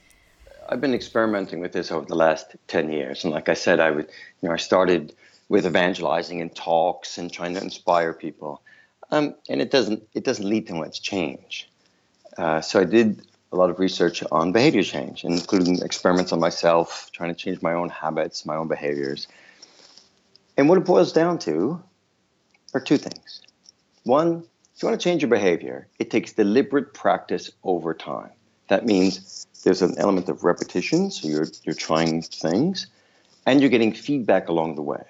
I've 0.69 0.81
been 0.81 0.95
experimenting 0.95 1.61
with 1.61 1.73
this 1.73 1.91
over 1.91 2.07
the 2.07 2.14
last 2.14 2.57
10 2.69 2.93
years. 2.93 3.25
And 3.25 3.33
like 3.33 3.49
I 3.49 3.55
said, 3.55 3.81
I 3.81 3.91
would, 3.91 4.09
you 4.41 4.49
know, 4.49 4.55
I 4.55 4.59
started 4.59 5.14
with 5.49 5.67
evangelizing 5.67 6.41
and 6.41 6.55
talks 6.55 7.19
and 7.19 7.33
trying 7.33 7.55
to 7.55 7.61
inspire 7.61 8.12
people. 8.12 8.62
Um, 9.11 9.35
and 9.49 9.61
it 9.61 9.71
doesn't, 9.71 10.02
it 10.14 10.25
doesn't 10.25 10.49
lead 10.49 10.67
to 10.69 10.75
much 10.75 11.02
change. 11.02 11.69
Uh, 12.38 12.61
so 12.61 12.81
I 12.81 12.85
did 12.85 13.23
a 13.53 13.57
lot 13.57 13.71
of 13.71 13.79
research 13.79 14.25
on 14.33 14.51
behavior 14.53 14.83
change, 14.83 15.25
including 15.25 15.83
experiments 15.83 16.33
on 16.33 16.41
myself, 16.41 17.11
trying 17.13 17.29
to 17.29 17.35
change 17.35 17.61
my 17.61 17.75
own 17.75 17.91
habits, 17.91 18.47
my 18.47 18.57
own 18.57 18.67
behaviors. 18.67 19.29
And 20.57 20.69
what 20.69 20.79
it 20.79 20.85
boils 20.85 21.13
down 21.13 21.39
to 21.41 21.83
are 22.75 22.81
two 22.81 22.97
things. 22.97 23.43
One, 24.05 24.45
if 24.75 24.83
you 24.83 24.89
want 24.89 25.01
to 25.01 25.05
change 25.05 25.23
your 25.23 25.31
behavior, 25.31 25.87
it 25.99 26.11
takes 26.11 26.33
deliberate 26.33 26.95
practice 26.95 27.51
over 27.63 27.95
time. 27.95 28.31
That 28.69 28.87
means 28.87 29.47
there's 29.65 29.83
an 29.83 29.95
element 29.99 30.29
of 30.29 30.45
repetition, 30.45 31.11
so 31.11 31.29
you're 31.29 31.47
you're 31.65 31.75
trying 31.75 32.23
things, 32.23 32.87
and 33.47 33.61
you're 33.61 33.71
getting 33.71 33.93
feedback 33.93 34.49
along 34.49 34.77
the 34.77 34.83
way, 34.83 35.05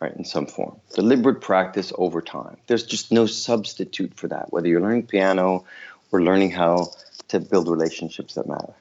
right? 0.00 0.14
In 0.14 0.24
some 0.24 0.46
form, 0.46 0.80
deliberate 0.94 1.40
practice 1.40 1.92
over 1.98 2.22
time. 2.22 2.56
There's 2.68 2.84
just 2.84 3.10
no 3.10 3.26
substitute 3.26 4.14
for 4.14 4.28
that. 4.28 4.52
Whether 4.52 4.68
you're 4.68 4.80
learning 4.80 5.08
piano 5.08 5.64
or 6.12 6.22
learning 6.22 6.52
how 6.52 6.92
to 7.34 7.40
build 7.40 7.68
relationships 7.68 8.34
that 8.34 8.48
matter. 8.48 8.74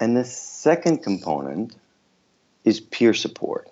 And 0.00 0.16
the 0.16 0.24
second 0.24 1.02
component 1.02 1.74
is 2.64 2.80
peer 2.80 3.14
support. 3.14 3.70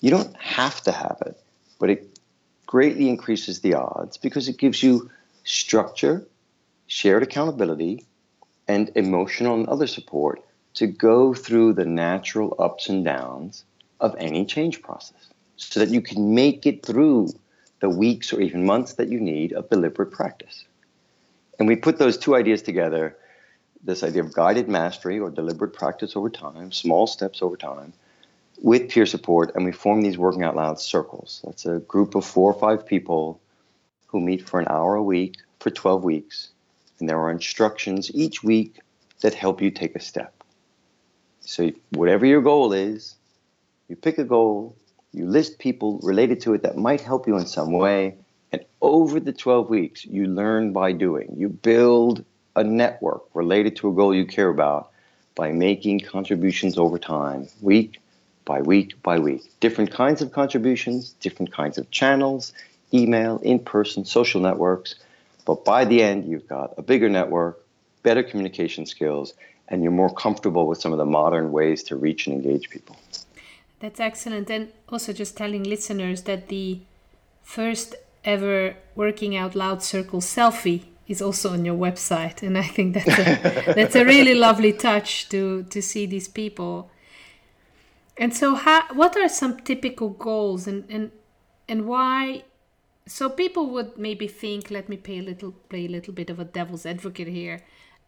You 0.00 0.10
don't 0.10 0.34
have 0.36 0.80
to 0.82 0.92
have 0.92 1.18
it, 1.26 1.40
but 1.78 1.90
it 1.90 2.18
greatly 2.66 3.08
increases 3.08 3.60
the 3.60 3.74
odds 3.74 4.16
because 4.16 4.48
it 4.48 4.56
gives 4.56 4.82
you 4.82 5.10
structure 5.44 6.26
shared 6.92 7.22
accountability, 7.22 8.04
and 8.68 8.90
emotional 8.96 9.54
and 9.54 9.66
other 9.66 9.86
support 9.86 10.44
to 10.74 10.86
go 10.86 11.32
through 11.32 11.72
the 11.72 11.86
natural 11.86 12.54
ups 12.58 12.86
and 12.90 13.02
downs 13.02 13.64
of 13.98 14.14
any 14.18 14.44
change 14.44 14.82
process 14.82 15.30
so 15.56 15.80
that 15.80 15.88
you 15.88 16.02
can 16.02 16.34
make 16.34 16.66
it 16.66 16.84
through 16.84 17.28
the 17.80 17.88
weeks 17.88 18.30
or 18.30 18.42
even 18.42 18.66
months 18.66 18.92
that 18.94 19.08
you 19.08 19.18
need 19.18 19.54
of 19.54 19.70
deliberate 19.70 20.10
practice. 20.10 20.64
And 21.58 21.68
we 21.68 21.76
put 21.76 21.98
those 21.98 22.18
two 22.18 22.34
ideas 22.34 22.62
together 22.62 23.16
this 23.84 24.02
idea 24.02 24.22
of 24.22 24.32
guided 24.32 24.68
mastery 24.68 25.18
or 25.18 25.30
deliberate 25.30 25.72
practice 25.72 26.16
over 26.16 26.30
time, 26.30 26.70
small 26.70 27.06
steps 27.06 27.42
over 27.42 27.56
time, 27.56 27.92
with 28.60 28.88
peer 28.88 29.06
support, 29.06 29.54
and 29.54 29.64
we 29.64 29.72
form 29.72 30.02
these 30.02 30.16
working 30.16 30.44
out 30.44 30.54
loud 30.54 30.78
circles. 30.78 31.40
That's 31.44 31.66
a 31.66 31.80
group 31.80 32.14
of 32.14 32.24
four 32.24 32.52
or 32.52 32.58
five 32.58 32.86
people 32.86 33.40
who 34.06 34.20
meet 34.20 34.48
for 34.48 34.60
an 34.60 34.68
hour 34.68 34.94
a 34.94 35.02
week 35.02 35.36
for 35.58 35.70
12 35.70 36.04
weeks, 36.04 36.50
and 37.00 37.08
there 37.08 37.18
are 37.18 37.30
instructions 37.30 38.10
each 38.14 38.44
week 38.44 38.78
that 39.20 39.34
help 39.34 39.60
you 39.60 39.70
take 39.70 39.96
a 39.96 40.00
step. 40.00 40.32
So, 41.40 41.72
whatever 41.90 42.24
your 42.24 42.40
goal 42.40 42.72
is, 42.72 43.16
you 43.88 43.96
pick 43.96 44.18
a 44.18 44.24
goal, 44.24 44.76
you 45.12 45.26
list 45.26 45.58
people 45.58 45.98
related 46.02 46.40
to 46.42 46.54
it 46.54 46.62
that 46.62 46.76
might 46.76 47.00
help 47.00 47.26
you 47.26 47.36
in 47.36 47.46
some 47.46 47.72
way, 47.72 48.14
and 48.52 48.64
over 48.80 49.18
the 49.18 49.32
12 49.32 49.70
weeks, 49.70 50.04
you 50.04 50.26
learn 50.26 50.72
by 50.72 50.92
doing. 50.92 51.34
You 51.36 51.48
build 51.48 52.24
a 52.54 52.62
network 52.62 53.24
related 53.34 53.76
to 53.76 53.88
a 53.88 53.92
goal 53.92 54.14
you 54.14 54.26
care 54.26 54.48
about 54.48 54.90
by 55.34 55.52
making 55.52 56.00
contributions 56.00 56.76
over 56.76 56.98
time, 56.98 57.48
week 57.62 57.98
by 58.44 58.60
week 58.60 59.00
by 59.02 59.18
week. 59.18 59.42
Different 59.60 59.90
kinds 59.90 60.20
of 60.20 60.32
contributions, 60.32 61.12
different 61.20 61.52
kinds 61.52 61.78
of 61.78 61.90
channels, 61.90 62.52
email, 62.92 63.38
in 63.38 63.58
person, 63.58 64.04
social 64.04 64.40
networks. 64.40 64.96
But 65.46 65.64
by 65.64 65.84
the 65.84 66.02
end, 66.02 66.26
you've 66.26 66.48
got 66.48 66.74
a 66.76 66.82
bigger 66.82 67.08
network, 67.08 67.64
better 68.02 68.22
communication 68.22 68.84
skills, 68.84 69.32
and 69.68 69.82
you're 69.82 69.92
more 69.92 70.12
comfortable 70.12 70.66
with 70.66 70.80
some 70.80 70.92
of 70.92 70.98
the 70.98 71.06
modern 71.06 71.52
ways 71.52 71.82
to 71.84 71.96
reach 71.96 72.26
and 72.26 72.36
engage 72.36 72.68
people. 72.68 72.96
That's 73.80 73.98
excellent. 73.98 74.50
And 74.50 74.72
also, 74.88 75.12
just 75.12 75.36
telling 75.36 75.64
listeners 75.64 76.22
that 76.22 76.48
the 76.48 76.80
first 77.42 77.96
ever 78.24 78.76
Working 78.94 79.36
Out 79.36 79.54
Loud 79.54 79.82
Circle 79.82 80.20
selfie 80.20 80.84
is 81.08 81.20
also 81.20 81.52
on 81.52 81.64
your 81.64 81.76
website. 81.76 82.42
And 82.42 82.56
I 82.56 82.62
think 82.62 82.94
that's 82.94 83.18
a, 83.18 83.72
that's 83.74 83.96
a 83.96 84.04
really 84.04 84.34
lovely 84.34 84.72
touch 84.72 85.28
to, 85.30 85.64
to 85.64 85.82
see 85.82 86.06
these 86.06 86.28
people 86.28 86.90
and 88.16 88.34
so, 88.34 88.54
how, 88.54 88.92
what 88.94 89.16
are 89.16 89.28
some 89.28 89.60
typical 89.60 90.10
goals, 90.10 90.66
and 90.66 90.84
and 90.90 91.10
and 91.68 91.86
why? 91.86 92.44
So 93.06 93.28
people 93.28 93.66
would 93.70 93.98
maybe 93.98 94.28
think, 94.28 94.70
let 94.70 94.88
me 94.88 94.96
play 94.96 95.18
a 95.18 95.22
little 95.22 95.52
play 95.68 95.86
a 95.86 95.88
little 95.88 96.12
bit 96.12 96.30
of 96.30 96.38
a 96.38 96.44
devil's 96.44 96.86
advocate 96.86 97.28
here, 97.28 97.62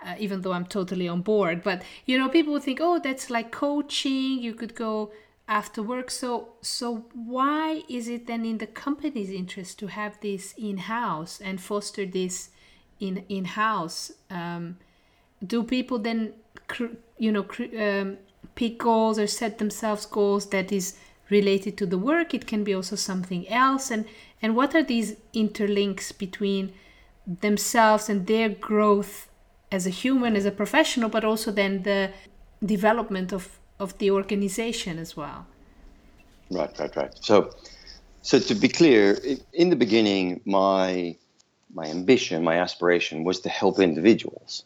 uh, 0.04 0.14
even 0.18 0.42
though 0.42 0.52
I'm 0.52 0.66
totally 0.66 1.08
on 1.08 1.22
board. 1.22 1.62
But 1.62 1.82
you 2.04 2.18
know, 2.18 2.28
people 2.28 2.52
would 2.52 2.62
think, 2.62 2.80
oh, 2.82 2.98
that's 2.98 3.30
like 3.30 3.50
coaching. 3.50 4.42
You 4.42 4.54
could 4.54 4.74
go 4.74 5.10
after 5.48 5.82
work. 5.82 6.10
So 6.10 6.54
so 6.62 7.06
why 7.12 7.82
is 7.88 8.08
it 8.08 8.26
then 8.26 8.44
in 8.44 8.58
the 8.58 8.66
company's 8.66 9.30
interest 9.30 9.78
to 9.80 9.88
have 9.88 10.20
this 10.20 10.54
in 10.56 10.78
house 10.78 11.40
and 11.40 11.60
foster 11.60 12.06
this 12.06 12.50
in 13.00 13.24
in 13.28 13.44
house? 13.44 14.12
Um, 14.30 14.78
do 15.44 15.62
people 15.62 15.98
then, 15.98 16.32
you 17.18 17.32
know, 17.32 17.46
um, 17.78 18.16
pick 18.54 18.78
goals 18.78 19.18
or 19.18 19.26
set 19.26 19.58
themselves 19.58 20.06
goals 20.06 20.46
that 20.50 20.72
is 20.72 20.96
related 21.30 21.76
to 21.78 21.86
the 21.86 21.98
work 21.98 22.34
it 22.34 22.46
can 22.46 22.62
be 22.64 22.74
also 22.74 22.96
something 22.96 23.48
else 23.48 23.90
and 23.90 24.04
and 24.42 24.54
what 24.54 24.74
are 24.74 24.82
these 24.82 25.16
interlinks 25.34 26.16
between 26.16 26.72
themselves 27.40 28.08
and 28.10 28.26
their 28.26 28.48
growth 28.50 29.28
as 29.72 29.86
a 29.86 29.90
human 29.90 30.36
as 30.36 30.44
a 30.44 30.50
professional 30.50 31.08
but 31.08 31.24
also 31.24 31.50
then 31.50 31.82
the 31.82 32.10
development 32.64 33.32
of 33.32 33.58
of 33.78 33.96
the 33.98 34.10
organization 34.10 34.98
as 34.98 35.16
well 35.16 35.46
right 36.50 36.78
right 36.78 36.96
right 36.96 37.14
so 37.20 37.50
so 38.22 38.38
to 38.38 38.54
be 38.54 38.68
clear 38.68 39.18
in 39.52 39.70
the 39.70 39.76
beginning 39.76 40.40
my 40.44 41.16
my 41.74 41.86
ambition 41.86 42.44
my 42.44 42.56
aspiration 42.56 43.24
was 43.24 43.40
to 43.40 43.48
help 43.48 43.78
individuals 43.78 44.64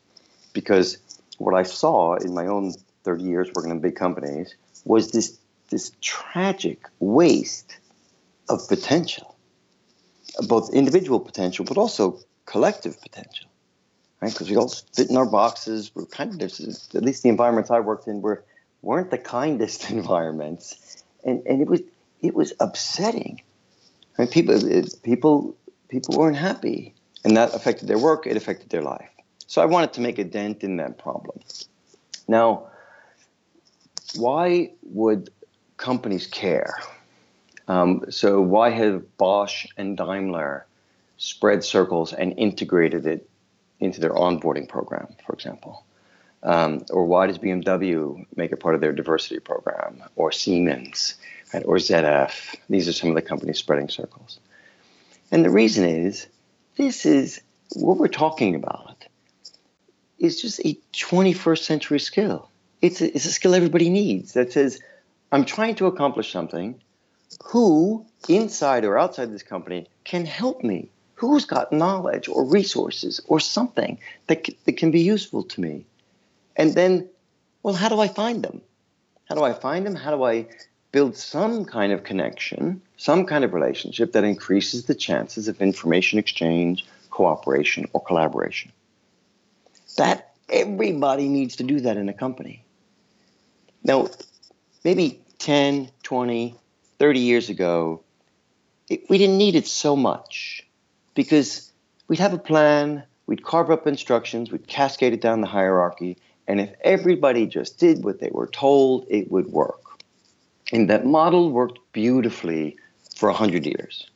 because 0.52 0.98
what 1.38 1.54
i 1.54 1.62
saw 1.62 2.14
in 2.16 2.35
my 2.35 2.46
own 2.46 2.72
30 3.04 3.24
years 3.24 3.48
working 3.54 3.70
in 3.70 3.80
big 3.80 3.96
companies 3.96 4.54
was 4.85 5.12
this 5.12 5.38
this 5.70 5.92
tragic 6.00 6.87
waste 6.98 7.78
of 8.48 8.66
potential, 8.68 9.37
both 10.46 10.72
individual 10.72 11.20
potential 11.20 11.64
but 11.64 11.76
also 11.76 12.18
collective 12.46 13.00
potential, 13.00 13.48
right? 14.20 14.32
Because 14.32 14.48
we 14.48 14.56
all 14.56 14.68
fit 14.94 15.11
in 15.11 15.16
our 15.16 15.26
boxes. 15.26 15.90
We're 15.94 16.06
kind 16.06 16.40
of 16.42 16.52
at 16.52 17.04
least 17.04 17.22
the 17.22 17.28
environments 17.28 17.70
I 17.70 17.80
worked 17.80 18.09
in 18.09 18.22
were 18.22 18.44
weren't 18.82 19.10
the 19.10 19.18
kindest 19.18 19.90
environments, 19.98 21.02
and 21.24 21.46
and 21.46 21.60
it 21.62 21.68
was 21.68 21.80
it 22.20 22.34
was 22.34 22.52
upsetting. 22.60 23.42
I 24.18 24.22
mean, 24.22 24.30
people 24.30 24.60
people 25.02 25.56
people 25.88 26.18
weren't 26.18 26.36
happy, 26.36 26.94
and 27.24 27.36
that 27.36 27.54
affected 27.54 27.88
their 27.88 27.98
work. 27.98 28.26
It 28.26 28.36
affected 28.36 28.70
their 28.70 28.82
life. 28.82 29.10
So 29.46 29.62
I 29.62 29.64
wanted 29.64 29.94
to 29.94 30.00
make 30.00 30.18
a 30.18 30.24
dent 30.24 30.62
in 30.62 30.76
that 30.76 30.98
problem. 30.98 31.40
Now 32.26 32.68
why 34.16 34.70
would 34.82 35.30
companies 35.76 36.26
care? 36.26 36.74
Um, 37.66 38.04
so 38.10 38.40
why 38.40 38.70
have 38.70 39.16
Bosch 39.18 39.66
and 39.76 39.96
Daimler 39.96 40.66
spread 41.18 41.64
circles 41.64 42.12
and 42.12 42.38
integrated 42.38 43.06
it 43.06 43.28
into 43.80 44.00
their 44.00 44.12
onboarding 44.12 44.68
program, 44.68 45.08
for 45.26 45.34
example? 45.34 45.84
Um, 46.42 46.85
or 46.90 47.05
why 47.05 47.27
does 47.27 47.38
BMW 47.38 48.24
make 48.37 48.53
it 48.53 48.61
part 48.61 48.74
of 48.74 48.81
their 48.81 48.92
diversity 48.92 49.40
program, 49.40 50.03
or 50.14 50.31
Siemens, 50.31 51.14
right, 51.53 51.64
or 51.66 51.77
ZF? 51.77 52.57
These 52.70 52.88
are 52.88 52.92
some 52.92 53.09
of 53.11 53.16
the 53.16 53.22
companies 53.22 53.59
spreading 53.59 53.88
circles. 53.88 54.38
And 55.31 55.44
the 55.44 55.51
reason 55.51 55.85
is 55.85 56.27
this 56.77 57.05
is 57.07 57.40
what 57.74 57.98
we're 57.98 58.09
talking 58.09 58.55
about 58.55 59.05
is 60.18 60.40
just 60.40 60.61
a 60.61 60.79
21st 60.92 61.62
century 61.64 62.01
skill 62.01 62.48
it's 62.81 63.01
a, 63.01 63.14
it's 63.14 63.24
a 63.24 63.33
skill 63.33 63.55
everybody 63.55 63.90
needs 63.90 64.33
that 64.33 64.53
says, 64.53 64.81
I'm 65.33 65.44
trying 65.44 65.74
to 65.77 65.87
accomplish 65.87 66.33
something. 66.33 66.81
Who, 67.44 68.07
inside 68.29 68.85
or 68.85 68.98
outside 68.98 69.33
this 69.33 69.42
company, 69.42 69.88
can 70.05 70.24
help 70.24 70.62
me? 70.62 70.90
Who's 71.14 71.44
got 71.44 71.72
knowledge 71.72 72.29
or 72.29 72.44
resources 72.44 73.20
or 73.27 73.40
something 73.40 73.98
that, 74.29 74.46
c- 74.46 74.57
that 74.64 74.77
can 74.77 74.90
be 74.90 75.01
useful 75.01 75.42
to 75.42 75.61
me? 75.61 75.85
And 76.58 76.74
then, 76.74 77.08
well, 77.62 77.74
how 77.74 77.88
do 77.88 78.00
I 78.00 78.08
find 78.08 78.42
them? 78.42 78.60
How 79.26 79.36
do 79.36 79.44
I 79.44 79.52
find 79.52 79.86
them? 79.86 79.94
How 79.94 80.10
do 80.10 80.24
I 80.24 80.48
build 80.90 81.16
some 81.16 81.64
kind 81.64 81.92
of 81.92 82.02
connection, 82.02 82.82
some 82.96 83.24
kind 83.24 83.44
of 83.44 83.54
relationship 83.54 84.12
that 84.12 84.24
increases 84.24 84.84
the 84.84 84.94
chances 84.94 85.46
of 85.46 85.62
information 85.62 86.18
exchange, 86.18 86.84
cooperation, 87.10 87.86
or 87.92 88.02
collaboration? 88.02 88.72
That 89.96 90.34
everybody 90.48 91.28
needs 91.28 91.56
to 91.56 91.62
do 91.62 91.80
that 91.80 91.96
in 91.96 92.08
a 92.08 92.12
company. 92.12 92.64
Now, 93.84 94.08
maybe 94.84 95.20
10, 95.38 95.90
20, 96.02 96.54
30 96.98 97.20
years 97.20 97.48
ago, 97.48 98.02
it, 98.88 99.08
we 99.08 99.18
didn't 99.18 99.38
need 99.38 99.54
it 99.54 99.66
so 99.66 99.94
much 99.94 100.66
because 101.14 101.70
we'd 102.08 102.18
have 102.18 102.32
a 102.32 102.38
plan, 102.38 103.04
we'd 103.26 103.44
carve 103.44 103.70
up 103.70 103.86
instructions, 103.86 104.50
we'd 104.50 104.66
cascade 104.66 105.12
it 105.12 105.20
down 105.20 105.40
the 105.40 105.46
hierarchy, 105.46 106.16
and 106.48 106.62
if 106.62 106.70
everybody 106.80 107.46
just 107.46 107.78
did 107.78 108.02
what 108.02 108.20
they 108.20 108.30
were 108.32 108.46
told, 108.46 109.06
it 109.08 109.30
would 109.30 109.48
work. 109.48 109.82
And 110.72 110.88
that 110.88 111.04
model 111.04 111.52
worked 111.52 111.78
beautifully 111.92 112.76
for 113.16 113.28
100 113.28 113.66
years. 113.66 114.11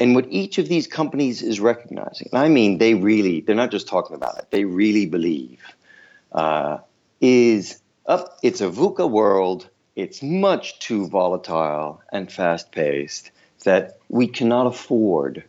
And 0.00 0.14
what 0.14 0.26
each 0.30 0.58
of 0.58 0.68
these 0.68 0.86
companies 0.86 1.42
is 1.42 1.60
recognizing, 1.60 2.28
and 2.32 2.40
I 2.40 2.48
mean, 2.48 2.78
they 2.78 2.94
really, 2.94 3.42
they're 3.42 3.54
not 3.54 3.70
just 3.70 3.86
talking 3.86 4.16
about 4.16 4.38
it, 4.38 4.46
they 4.50 4.64
really 4.64 5.06
believe, 5.06 5.60
uh, 6.32 6.78
is 7.20 7.80
up, 8.06 8.38
it's 8.42 8.60
a 8.60 8.68
VUCA 8.68 9.08
world. 9.08 9.68
It's 9.96 10.22
much 10.22 10.80
too 10.80 11.06
volatile 11.06 12.02
and 12.10 12.32
fast 12.32 12.72
paced 12.72 13.30
that 13.62 13.98
we 14.08 14.26
cannot 14.26 14.66
afford 14.66 15.44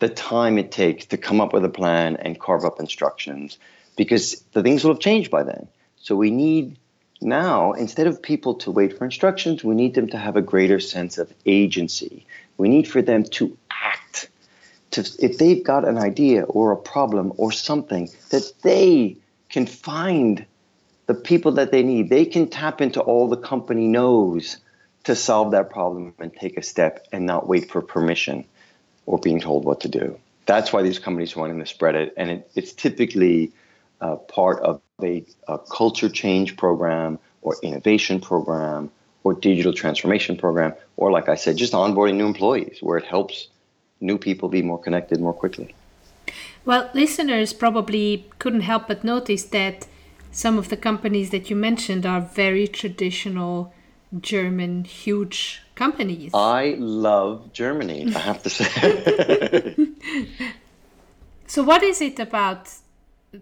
the 0.00 0.08
time 0.08 0.58
it 0.58 0.70
takes 0.70 1.06
to 1.06 1.16
come 1.16 1.40
up 1.40 1.52
with 1.52 1.64
a 1.64 1.70
plan 1.70 2.16
and 2.16 2.38
carve 2.38 2.64
up 2.64 2.78
instructions 2.78 3.58
because 3.98 4.42
the 4.52 4.62
things 4.62 4.82
will 4.82 4.94
have 4.94 5.00
changed 5.00 5.30
by 5.30 5.42
then. 5.42 5.68
So 5.98 6.16
we 6.16 6.30
need 6.30 6.78
now, 7.20 7.72
instead 7.72 8.06
of 8.06 8.22
people 8.22 8.54
to 8.62 8.70
wait 8.70 8.96
for 8.96 9.04
instructions, 9.04 9.62
we 9.62 9.74
need 9.74 9.94
them 9.94 10.08
to 10.10 10.16
have 10.16 10.36
a 10.36 10.40
greater 10.40 10.80
sense 10.80 11.18
of 11.18 11.30
agency. 11.44 12.24
We 12.56 12.70
need 12.70 12.88
for 12.88 13.02
them 13.02 13.24
to 13.24 13.58
act. 13.70 14.30
To, 14.92 15.00
if 15.18 15.36
they've 15.36 15.62
got 15.62 15.86
an 15.86 15.98
idea 15.98 16.44
or 16.44 16.72
a 16.72 16.76
problem 16.76 17.32
or 17.36 17.52
something 17.52 18.08
that 18.30 18.50
they 18.62 19.18
can 19.50 19.66
find 19.66 20.46
the 21.08 21.14
people 21.14 21.52
that 21.52 21.72
they 21.72 21.82
need. 21.82 22.10
They 22.10 22.26
can 22.26 22.48
tap 22.48 22.80
into 22.80 23.00
all 23.00 23.28
the 23.28 23.36
company 23.36 23.88
knows 23.88 24.58
to 25.04 25.16
solve 25.16 25.52
that 25.52 25.70
problem 25.70 26.14
and 26.18 26.32
take 26.32 26.56
a 26.58 26.62
step 26.62 27.08
and 27.10 27.26
not 27.26 27.48
wait 27.48 27.70
for 27.70 27.80
permission 27.80 28.44
or 29.06 29.18
being 29.18 29.40
told 29.40 29.64
what 29.64 29.80
to 29.80 29.88
do. 29.88 30.18
that's 30.44 30.72
why 30.72 30.82
these 30.82 30.98
companies 30.98 31.34
wanting 31.34 31.58
to 31.58 31.66
spread 31.66 31.94
it, 31.94 32.14
and 32.16 32.30
it, 32.30 32.50
it's 32.54 32.72
typically 32.72 33.52
uh, 34.00 34.16
part 34.16 34.62
of 34.62 34.80
a, 35.02 35.24
a 35.46 35.58
culture 35.58 36.08
change 36.08 36.56
program 36.56 37.18
or 37.42 37.56
innovation 37.62 38.20
program 38.20 38.90
or 39.24 39.34
digital 39.34 39.72
transformation 39.72 40.36
program, 40.36 40.74
or 40.96 41.10
like 41.10 41.28
I 41.28 41.34
said, 41.34 41.56
just 41.56 41.72
onboarding 41.72 42.16
new 42.16 42.26
employees, 42.26 42.78
where 42.80 42.98
it 42.98 43.04
helps 43.04 43.48
new 44.00 44.18
people 44.18 44.48
be 44.48 44.62
more 44.62 44.78
connected 44.78 45.20
more 45.20 45.34
quickly. 45.34 45.74
Well, 46.64 46.90
listeners 46.94 47.52
probably 47.52 48.26
couldn't 48.38 48.60
help 48.60 48.88
but 48.88 49.02
notice 49.04 49.44
that 49.44 49.86
some 50.30 50.58
of 50.58 50.68
the 50.68 50.76
companies 50.76 51.30
that 51.30 51.50
you 51.50 51.56
mentioned 51.56 52.04
are 52.06 52.20
very 52.20 52.68
traditional 52.68 53.72
German 54.20 54.84
huge 54.84 55.62
companies. 55.74 56.30
I 56.34 56.76
love 56.78 57.52
Germany, 57.52 58.12
I 58.14 58.18
have 58.18 58.42
to 58.42 58.50
say. 58.50 59.76
so 61.46 61.62
what 61.62 61.82
is 61.82 62.00
it 62.00 62.18
about 62.18 62.70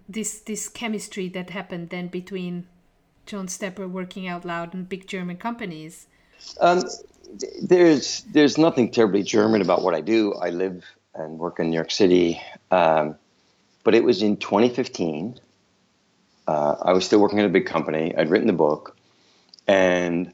this 0.09 0.41
this 0.41 0.69
chemistry 0.69 1.29
that 1.31 1.51
happened 1.51 1.91
then 1.91 2.09
between 2.09 2.67
John 3.27 3.49
Stepper 3.49 3.89
working 3.89 4.27
out 4.27 4.45
loud 4.45 4.75
and 4.75 4.89
big 4.89 5.07
German 5.07 5.37
companies? 5.37 6.07
Um, 6.61 6.85
there's 7.63 8.23
there's 8.33 8.59
nothing 8.59 8.91
terribly 8.91 9.23
German 9.23 9.63
about 9.63 9.83
what 9.83 9.95
I 9.95 10.01
do. 10.01 10.35
I 10.35 10.51
live 10.51 10.85
and 11.15 11.39
work 11.39 11.59
in 11.59 11.71
New 11.71 11.75
York 11.75 11.91
City, 11.91 12.41
um, 12.71 13.17
but 13.85 13.95
it 13.95 14.05
was 14.05 14.23
in 14.23 14.37
2015. 14.37 15.39
Uh, 16.47 16.77
I 16.81 16.93
was 16.93 17.05
still 17.05 17.19
working 17.19 17.41
at 17.41 17.47
a 17.47 17.49
big 17.49 17.67
company. 17.67 18.15
I'd 18.17 18.31
written 18.31 18.47
the 18.47 18.53
book, 18.53 18.97
and 19.67 20.33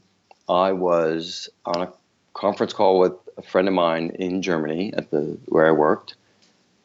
I 0.48 0.72
was 0.72 1.48
on 1.64 1.82
a 1.82 1.92
conference 2.34 2.72
call 2.72 2.98
with 2.98 3.14
a 3.38 3.42
friend 3.42 3.68
of 3.68 3.74
mine 3.74 4.10
in 4.18 4.42
Germany 4.42 4.92
at 4.94 5.10
the 5.10 5.38
where 5.46 5.66
I 5.66 5.72
worked, 5.72 6.16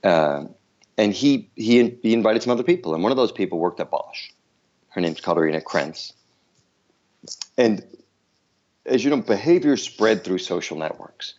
uh, 0.03 0.45
and 0.97 1.13
he 1.13 1.49
he 1.55 1.97
he 2.01 2.13
invited 2.13 2.43
some 2.43 2.51
other 2.51 2.63
people, 2.63 2.93
and 2.93 3.03
one 3.03 3.11
of 3.11 3.17
those 3.17 3.31
people 3.31 3.59
worked 3.59 3.79
at 3.79 3.91
Bosch. 3.91 4.29
Her 4.89 5.01
name's 5.01 5.21
Katharina 5.21 5.61
Krentz, 5.61 6.13
and 7.57 7.83
as 8.85 9.03
you 9.03 9.09
know, 9.09 9.17
behavior 9.17 9.77
spread 9.77 10.23
through 10.23 10.39
social 10.39 10.77
networks, 10.77 11.33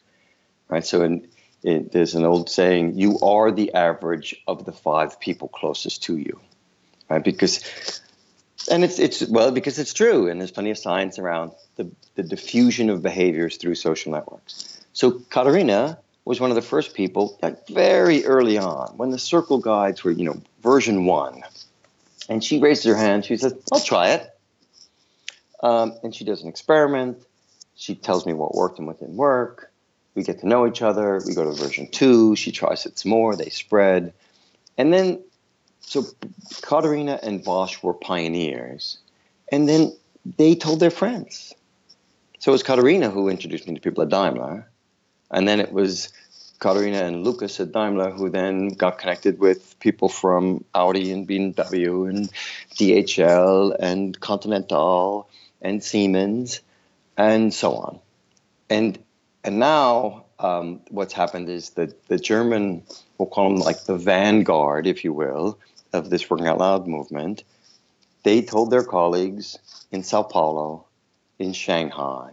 right? 0.68 0.84
So, 0.84 1.02
in, 1.02 1.28
in, 1.62 1.88
there's 1.92 2.14
an 2.14 2.24
old 2.24 2.50
saying: 2.50 2.98
"You 2.98 3.18
are 3.20 3.50
the 3.50 3.74
average 3.74 4.40
of 4.46 4.64
the 4.64 4.72
five 4.72 5.18
people 5.18 5.48
closest 5.48 6.04
to 6.04 6.16
you," 6.16 6.40
right? 7.08 7.24
Because 7.24 8.00
and 8.70 8.84
it's 8.84 8.98
it's 8.98 9.26
well 9.28 9.50
because 9.50 9.78
it's 9.78 9.92
true, 9.92 10.28
and 10.28 10.40
there's 10.40 10.50
plenty 10.50 10.70
of 10.70 10.78
science 10.78 11.18
around 11.18 11.52
the, 11.76 11.90
the 12.14 12.22
diffusion 12.22 12.90
of 12.90 13.02
behaviors 13.02 13.56
through 13.56 13.74
social 13.74 14.12
networks. 14.12 14.80
So 14.92 15.12
Katharina 15.12 15.98
was 16.28 16.40
one 16.40 16.50
of 16.50 16.56
the 16.56 16.62
first 16.62 16.92
people, 16.92 17.38
like 17.40 17.66
very 17.68 18.22
early 18.26 18.58
on, 18.58 18.92
when 18.98 19.08
the 19.08 19.18
circle 19.18 19.56
guides 19.56 20.04
were, 20.04 20.10
you 20.10 20.26
know, 20.26 20.38
version 20.62 21.06
one, 21.06 21.42
and 22.28 22.44
she 22.44 22.60
raises 22.60 22.84
her 22.84 22.94
hand. 22.94 23.24
She 23.24 23.38
says, 23.38 23.54
"I'll 23.72 23.80
try 23.80 24.10
it," 24.10 24.28
um, 25.62 25.94
and 26.02 26.14
she 26.14 26.24
does 26.26 26.42
an 26.42 26.50
experiment. 26.50 27.24
She 27.76 27.94
tells 27.94 28.26
me 28.26 28.34
what 28.34 28.54
worked 28.54 28.76
and 28.78 28.86
what 28.86 29.00
didn't 29.00 29.16
work. 29.16 29.72
We 30.14 30.22
get 30.22 30.40
to 30.40 30.46
know 30.46 30.66
each 30.66 30.82
other. 30.82 31.18
We 31.26 31.34
go 31.34 31.44
to 31.44 31.52
version 31.52 31.88
two. 31.90 32.36
She 32.36 32.52
tries 32.52 32.84
it 32.84 32.98
some 32.98 33.08
more. 33.10 33.34
They 33.34 33.48
spread, 33.48 34.12
and 34.76 34.92
then 34.92 35.22
so 35.80 36.04
Katharina 36.60 37.18
and 37.22 37.42
Bosch 37.42 37.82
were 37.82 37.94
pioneers, 37.94 38.98
and 39.50 39.66
then 39.66 39.96
they 40.36 40.54
told 40.54 40.80
their 40.80 40.90
friends. 40.90 41.54
So 42.38 42.50
it 42.50 42.52
was 42.52 42.62
Katharina 42.62 43.08
who 43.08 43.30
introduced 43.30 43.66
me 43.66 43.74
to 43.76 43.80
people 43.80 44.02
at 44.02 44.10
Daimler, 44.10 44.68
and 45.30 45.46
then 45.46 45.60
it 45.60 45.72
was 45.72 46.12
Katharina 46.58 47.04
and 47.04 47.24
Lucas 47.24 47.60
at 47.60 47.72
Daimler 47.72 48.10
who 48.10 48.30
then 48.30 48.68
got 48.68 48.98
connected 48.98 49.38
with 49.38 49.78
people 49.78 50.08
from 50.08 50.64
Audi 50.74 51.12
and 51.12 51.28
BMW 51.28 52.08
and 52.08 52.30
DHL 52.74 53.76
and 53.78 54.18
Continental 54.18 55.28
and 55.62 55.82
Siemens 55.82 56.60
and 57.16 57.54
so 57.54 57.74
on. 57.74 58.00
And 58.68 58.98
and 59.44 59.58
now 59.58 60.24
um, 60.38 60.80
what's 60.90 61.12
happened 61.12 61.48
is 61.48 61.70
that 61.70 62.06
the 62.08 62.18
German, 62.18 62.82
we'll 63.16 63.28
call 63.28 63.50
them 63.50 63.60
like 63.60 63.84
the 63.84 63.96
vanguard, 63.96 64.86
if 64.86 65.04
you 65.04 65.12
will, 65.12 65.58
of 65.92 66.10
this 66.10 66.28
Working 66.28 66.48
Out 66.48 66.58
Loud 66.58 66.86
movement, 66.86 67.44
they 68.24 68.42
told 68.42 68.70
their 68.70 68.84
colleagues 68.84 69.58
in 69.90 70.02
Sao 70.02 70.22
Paulo, 70.22 70.86
in 71.38 71.52
Shanghai, 71.52 72.32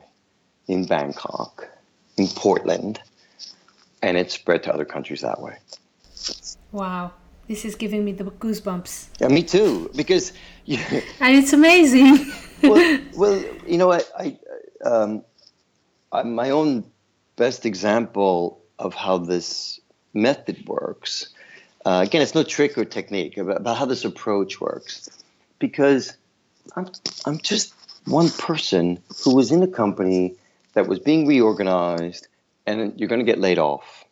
in 0.67 0.85
Bangkok, 0.85 1.69
in 2.17 2.27
Portland, 2.27 2.99
and 4.01 4.17
it 4.17 4.31
spread 4.31 4.63
to 4.63 4.73
other 4.73 4.85
countries 4.85 5.21
that 5.21 5.41
way. 5.41 5.57
Wow. 6.71 7.11
This 7.47 7.63
is 7.63 7.75
giving 7.75 8.03
me 8.03 8.11
the 8.11 8.23
goosebumps. 8.23 9.07
Yeah, 9.19 9.27
me 9.27 9.43
too. 9.43 9.91
Because 9.95 10.33
you, 10.65 10.79
and 11.19 11.35
it's 11.35 11.53
amazing. 11.53 12.31
well, 12.63 12.99
well, 13.15 13.43
you 13.67 13.77
know, 13.77 13.91
I, 13.91 14.01
I, 14.17 14.37
um, 14.83 15.23
I, 16.11 16.23
my 16.23 16.49
own 16.49 16.85
best 17.35 17.65
example 17.65 18.61
of 18.79 18.95
how 18.95 19.19
this 19.19 19.79
method 20.13 20.67
works 20.67 21.27
uh, 21.85 22.01
again, 22.03 22.21
it's 22.21 22.33
no 22.33 22.43
trick 22.43 22.77
or 22.77 22.85
technique 22.85 23.37
about, 23.37 23.57
about 23.57 23.77
how 23.77 23.85
this 23.85 24.03
approach 24.05 24.59
works, 24.59 25.07
because 25.59 26.17
I'm 26.75 26.89
I'm 27.25 27.37
just 27.37 27.75
one 28.05 28.29
person 28.29 28.99
who 29.23 29.35
was 29.35 29.51
in 29.51 29.61
a 29.61 29.67
company 29.67 30.35
that 30.75 30.87
was 30.87 30.99
being 30.99 31.25
reorganized, 31.25 32.27
and 32.65 32.99
you're 32.99 33.09
going 33.09 33.25
to 33.25 33.25
get 33.25 33.39
laid 33.39 33.57
off, 33.57 34.05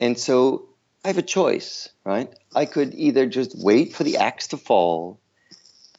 and 0.00 0.18
so 0.18 0.68
I 1.04 1.08
have 1.08 1.18
a 1.18 1.22
choice, 1.22 1.88
right? 2.04 2.28
I 2.54 2.66
could 2.66 2.94
either 2.94 3.26
just 3.26 3.56
wait 3.56 3.94
for 3.94 4.02
the 4.02 4.16
axe 4.16 4.48
to 4.48 4.56
fall, 4.56 5.20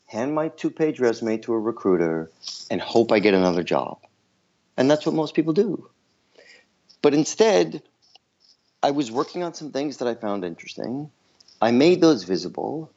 hand 0.08 0.36
my 0.36 0.50
two-page 0.50 1.00
resume 1.00 1.38
to 1.40 1.54
a 1.54 1.60
recruiter, 1.60 2.30
and 2.70 2.82
hope 2.82 3.12
I 3.12 3.20
get 3.20 3.34
another 3.34 3.64
job, 3.64 4.00
and 4.76 4.92
that's 4.92 5.06
what 5.06 5.16
most 5.16 5.34
people 5.34 5.54
do. 5.54 5.90
But 7.02 7.14
instead, 7.14 7.82
I 8.84 8.92
was 8.92 9.12
working 9.12 9.44
on 9.44 9.54
some 9.54 9.72
things 9.72 9.98
that 9.98 10.08
I 10.08 10.16
found 10.16 10.44
interesting. 10.44 11.12
I 11.62 11.72
made 11.72 12.02
those 12.02 12.24
visible. 12.24 12.92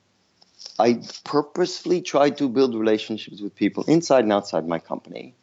I 0.78 1.02
purposefully 1.24 2.00
tried 2.00 2.38
to 2.38 2.48
build 2.48 2.74
relationships 2.74 3.40
with 3.40 3.54
people 3.54 3.84
inside 3.84 4.24
and 4.24 4.32
outside 4.32 4.66
my 4.66 4.78
company. 4.78 5.34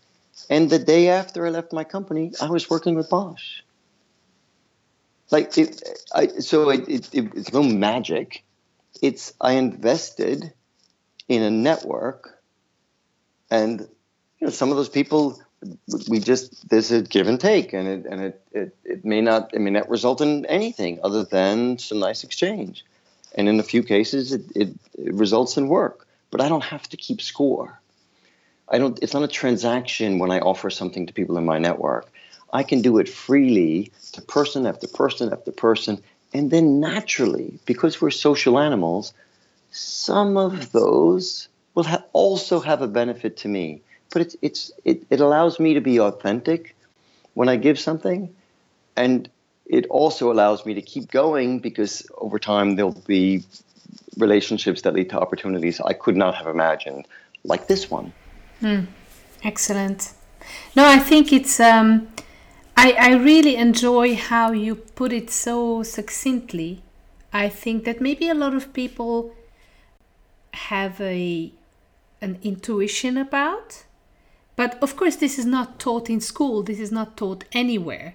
And 0.49 0.69
the 0.69 0.79
day 0.79 1.09
after 1.09 1.45
I 1.45 1.49
left 1.49 1.73
my 1.73 1.83
company, 1.83 2.33
I 2.41 2.49
was 2.49 2.69
working 2.69 2.95
with 2.95 3.09
Bosch. 3.09 3.61
Like 5.29 5.57
it, 5.57 5.81
I, 6.13 6.27
so 6.27 6.69
it, 6.69 6.89
it, 6.89 7.31
it's 7.35 7.53
no 7.53 7.63
magic. 7.63 8.43
It's 9.01 9.33
I 9.39 9.53
invested 9.53 10.53
in 11.29 11.41
a 11.41 11.49
network, 11.49 12.37
and 13.49 13.79
you 13.79 14.47
know 14.47 14.49
some 14.49 14.71
of 14.71 14.75
those 14.75 14.89
people 14.89 15.41
we 16.09 16.19
just 16.19 16.67
there's 16.69 16.91
a 16.91 17.01
give 17.01 17.27
and 17.27 17.39
take 17.39 17.73
and 17.73 17.87
it 17.87 18.05
and 18.05 18.21
it, 18.21 18.41
it 18.51 18.75
it 18.83 19.05
may 19.05 19.21
not 19.21 19.53
it 19.53 19.61
may 19.61 19.69
not 19.69 19.89
result 19.89 20.21
in 20.21 20.45
anything 20.47 20.99
other 21.03 21.23
than 21.23 21.77
some 21.77 21.99
nice 21.99 22.23
exchange 22.23 22.83
and 23.35 23.47
in 23.47 23.59
a 23.59 23.63
few 23.63 23.83
cases 23.83 24.33
it, 24.33 24.41
it, 24.55 24.69
it 24.97 25.13
results 25.13 25.57
in 25.57 25.67
work 25.67 26.07
but 26.31 26.41
i 26.41 26.49
don't 26.49 26.63
have 26.63 26.89
to 26.89 26.97
keep 26.97 27.21
score 27.21 27.79
i 28.71 28.77
don't 28.77 28.99
it's 29.01 29.13
not 29.13 29.23
a 29.23 29.27
transaction 29.27 30.19
when 30.19 30.31
i 30.31 30.39
offer 30.39 30.69
something 30.69 31.05
to 31.05 31.13
people 31.13 31.37
in 31.37 31.45
my 31.45 31.59
network 31.59 32.07
i 32.53 32.63
can 32.63 32.81
do 32.81 32.97
it 32.97 33.07
freely 33.07 33.91
to 34.11 34.21
person 34.21 34.65
after 34.65 34.87
person 34.87 35.31
after 35.31 35.51
person 35.51 36.01
and 36.33 36.49
then 36.49 36.79
naturally 36.79 37.59
because 37.65 38.01
we're 38.01 38.11
social 38.11 38.57
animals 38.59 39.13
some 39.71 40.37
of 40.37 40.71
those 40.71 41.47
will 41.75 41.83
ha- 41.83 42.03
also 42.13 42.59
have 42.59 42.81
a 42.81 42.87
benefit 42.87 43.37
to 43.37 43.47
me 43.47 43.81
but 44.11 44.21
it's 44.21 44.35
it's 44.41 44.71
it, 44.85 45.03
it 45.09 45.21
allows 45.21 45.59
me 45.59 45.73
to 45.73 45.81
be 45.81 45.99
authentic 45.99 46.75
when 47.33 47.49
I 47.49 47.55
give 47.55 47.79
something, 47.79 48.33
and 48.95 49.29
it 49.65 49.85
also 49.87 50.31
allows 50.31 50.65
me 50.65 50.73
to 50.73 50.81
keep 50.81 51.11
going 51.11 51.59
because 51.59 52.05
over 52.17 52.39
time 52.39 52.75
there'll 52.75 52.91
be 53.07 53.43
relationships 54.17 54.81
that 54.81 54.93
lead 54.93 55.09
to 55.11 55.19
opportunities 55.19 55.79
I 55.79 55.93
could 55.93 56.17
not 56.17 56.35
have 56.35 56.47
imagined, 56.47 57.07
like 57.43 57.67
this 57.67 57.89
one. 57.89 58.13
Mm, 58.61 58.87
excellent. 59.43 60.13
No, 60.75 60.85
I 60.87 60.99
think 60.99 61.31
it's. 61.33 61.59
Um, 61.59 62.07
I 62.77 62.91
I 62.93 63.13
really 63.15 63.55
enjoy 63.55 64.15
how 64.15 64.51
you 64.51 64.75
put 64.75 65.11
it 65.13 65.29
so 65.29 65.83
succinctly. 65.83 66.81
I 67.33 67.49
think 67.49 67.85
that 67.85 68.01
maybe 68.01 68.27
a 68.29 68.33
lot 68.33 68.53
of 68.53 68.73
people 68.73 69.33
have 70.53 70.99
a 71.01 71.51
an 72.21 72.37
intuition 72.43 73.17
about 73.17 73.83
but 74.55 74.77
of 74.83 74.95
course, 74.95 75.15
this 75.15 75.39
is 75.39 75.45
not 75.45 75.79
taught 75.79 76.09
in 76.09 76.21
school, 76.21 76.61
this 76.63 76.79
is 76.79 76.91
not 76.91 77.17
taught 77.17 77.45
anywhere. 77.51 78.13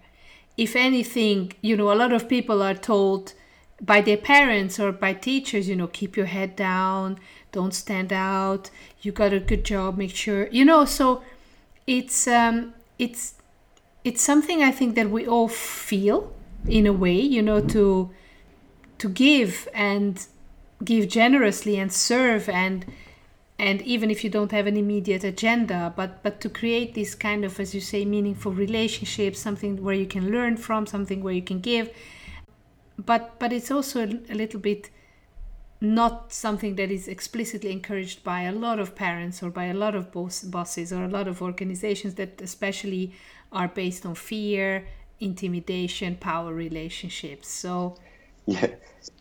If 0.56 0.76
anything, 0.76 1.52
you 1.60 1.76
know, 1.76 1.92
a 1.92 1.94
lot 2.02 2.12
of 2.12 2.28
people 2.28 2.62
are 2.62 2.74
told 2.74 3.34
by 3.80 4.00
their 4.00 4.16
parents 4.16 4.78
or 4.78 4.92
by 4.92 5.12
teachers, 5.12 5.68
you 5.68 5.76
know, 5.76 5.86
keep 5.86 6.16
your 6.16 6.26
head 6.26 6.56
down, 6.56 7.18
don't 7.58 7.74
stand 7.84 8.12
out, 8.12 8.64
you 9.02 9.10
got 9.22 9.32
a 9.40 9.40
good 9.50 9.64
job, 9.72 9.90
make 9.96 10.14
sure, 10.24 10.42
you 10.58 10.64
know, 10.70 10.82
so 10.98 11.06
it's 11.86 12.18
um 12.40 12.56
it's 13.04 13.22
it's 14.08 14.22
something 14.30 14.58
I 14.70 14.72
think 14.78 14.90
that 14.98 15.08
we 15.16 15.22
all 15.34 15.48
feel 15.48 16.18
in 16.78 16.84
a 16.86 16.92
way, 17.04 17.18
you 17.36 17.42
know, 17.48 17.60
to 17.74 18.10
to 18.98 19.08
give 19.08 19.68
and 19.74 20.12
give 20.90 21.04
generously 21.20 21.74
and 21.82 21.90
serve 21.92 22.48
and 22.64 22.84
and 23.58 23.80
even 23.82 24.10
if 24.10 24.18
you 24.22 24.30
don't 24.36 24.52
have 24.52 24.66
an 24.66 24.76
immediate 24.76 25.24
agenda 25.24 25.80
but 25.98 26.22
but 26.22 26.34
to 26.42 26.48
create 26.60 26.90
this 26.94 27.14
kind 27.14 27.42
of 27.48 27.58
as 27.58 27.74
you 27.74 27.80
say 27.80 28.04
meaningful 28.04 28.52
relationships 28.52 29.38
something 29.38 29.72
where 29.82 29.98
you 30.02 30.08
can 30.16 30.24
learn 30.36 30.54
from 30.66 30.86
something 30.86 31.22
where 31.22 31.36
you 31.40 31.46
can 31.50 31.60
give. 31.60 31.86
But 33.10 33.22
but 33.40 33.52
it's 33.52 33.70
also 33.70 33.96
a, 34.06 34.10
a 34.34 34.36
little 34.42 34.60
bit 34.60 34.90
not 35.80 36.32
something 36.32 36.76
that 36.76 36.90
is 36.90 37.06
explicitly 37.08 37.70
encouraged 37.70 38.24
by 38.24 38.42
a 38.42 38.52
lot 38.52 38.78
of 38.78 38.94
parents 38.94 39.42
or 39.42 39.50
by 39.50 39.66
a 39.66 39.74
lot 39.74 39.94
of 39.94 40.10
boss, 40.10 40.42
bosses 40.42 40.92
or 40.92 41.04
a 41.04 41.08
lot 41.08 41.28
of 41.28 41.42
organizations 41.42 42.14
that 42.14 42.40
especially 42.40 43.12
are 43.52 43.68
based 43.68 44.06
on 44.06 44.14
fear 44.14 44.86
intimidation 45.20 46.16
power 46.16 46.52
relationships 46.52 47.48
so 47.48 47.96
yeah 48.46 48.66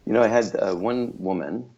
you 0.06 0.12
know 0.13 0.22
i 0.22 0.28
had 0.28 0.54
uh, 0.58 0.74
one 0.74 1.13
woman 1.18 1.70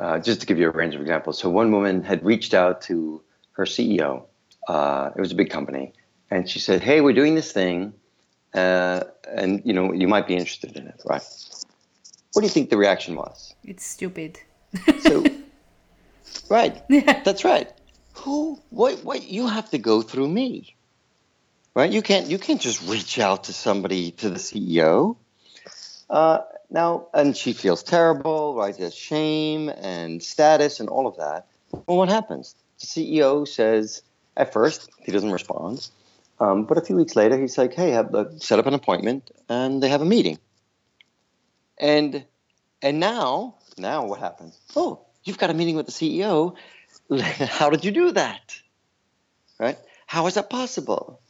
uh, 0.00 0.18
just 0.18 0.40
to 0.40 0.46
give 0.46 0.58
you 0.58 0.66
a 0.66 0.70
range 0.70 0.94
of 0.94 1.00
examples. 1.02 1.38
So 1.38 1.50
one 1.50 1.70
woman 1.70 2.02
had 2.02 2.24
reached 2.24 2.54
out 2.54 2.80
to 2.82 3.22
her 3.52 3.64
CEO. 3.64 4.24
Uh, 4.66 5.10
it 5.14 5.20
was 5.20 5.30
a 5.30 5.34
big 5.34 5.50
company, 5.50 5.92
and 6.30 6.48
she 6.48 6.58
said, 6.58 6.82
"Hey, 6.82 7.00
we're 7.00 7.12
doing 7.12 7.34
this 7.34 7.52
thing, 7.52 7.92
uh, 8.54 9.04
and 9.28 9.60
you 9.64 9.72
know 9.72 9.92
you 9.92 10.08
might 10.08 10.26
be 10.26 10.34
interested 10.34 10.76
in 10.76 10.86
it, 10.86 11.02
right?" 11.04 11.22
What 12.32 12.42
do 12.42 12.46
you 12.46 12.52
think 12.52 12.70
the 12.70 12.76
reaction 12.76 13.16
was? 13.16 13.54
It's 13.64 13.84
stupid. 13.84 14.38
so, 15.00 15.24
right, 16.48 16.82
that's 17.24 17.44
right. 17.44 17.70
Who? 18.14 18.60
What? 18.70 19.04
What? 19.04 19.22
You 19.28 19.46
have 19.46 19.70
to 19.70 19.78
go 19.78 20.02
through 20.02 20.28
me, 20.28 20.76
right? 21.74 21.90
You 21.90 22.02
can't. 22.02 22.26
You 22.28 22.38
can't 22.38 22.60
just 22.60 22.86
reach 22.88 23.18
out 23.18 23.44
to 23.44 23.52
somebody 23.52 24.12
to 24.12 24.30
the 24.30 24.38
CEO. 24.38 25.16
Uh, 26.08 26.40
now, 26.70 27.06
and 27.14 27.36
she 27.36 27.52
feels 27.52 27.82
terrible, 27.82 28.54
right? 28.54 28.76
There's 28.76 28.94
shame 28.94 29.68
and 29.68 30.22
status 30.22 30.80
and 30.80 30.88
all 30.88 31.06
of 31.06 31.16
that. 31.16 31.46
Well, 31.72 31.96
what 31.98 32.08
happens? 32.08 32.54
The 32.80 32.86
CEO 32.86 33.46
says, 33.46 34.02
at 34.36 34.52
first, 34.52 34.88
he 35.04 35.12
doesn't 35.12 35.30
respond. 35.30 35.88
Um, 36.38 36.64
but 36.64 36.78
a 36.78 36.80
few 36.80 36.96
weeks 36.96 37.16
later, 37.16 37.38
he's 37.38 37.58
like, 37.58 37.74
hey, 37.74 37.90
have, 37.90 38.14
uh, 38.14 38.38
set 38.38 38.58
up 38.58 38.66
an 38.66 38.74
appointment, 38.74 39.30
and 39.48 39.82
they 39.82 39.88
have 39.88 40.00
a 40.00 40.06
meeting. 40.06 40.38
And 41.80 42.24
and 42.82 43.00
now, 43.00 43.56
now 43.76 44.06
what 44.06 44.20
happens? 44.20 44.58
Oh, 44.76 45.00
you've 45.24 45.38
got 45.38 45.50
a 45.50 45.54
meeting 45.54 45.76
with 45.76 45.86
the 45.86 45.92
CEO. 45.92 46.54
How 47.20 47.70
did 47.70 47.84
you 47.84 47.90
do 47.90 48.12
that? 48.12 48.60
Right? 49.58 49.78
How 50.06 50.26
is 50.26 50.34
that 50.34 50.50
possible? 50.50 51.20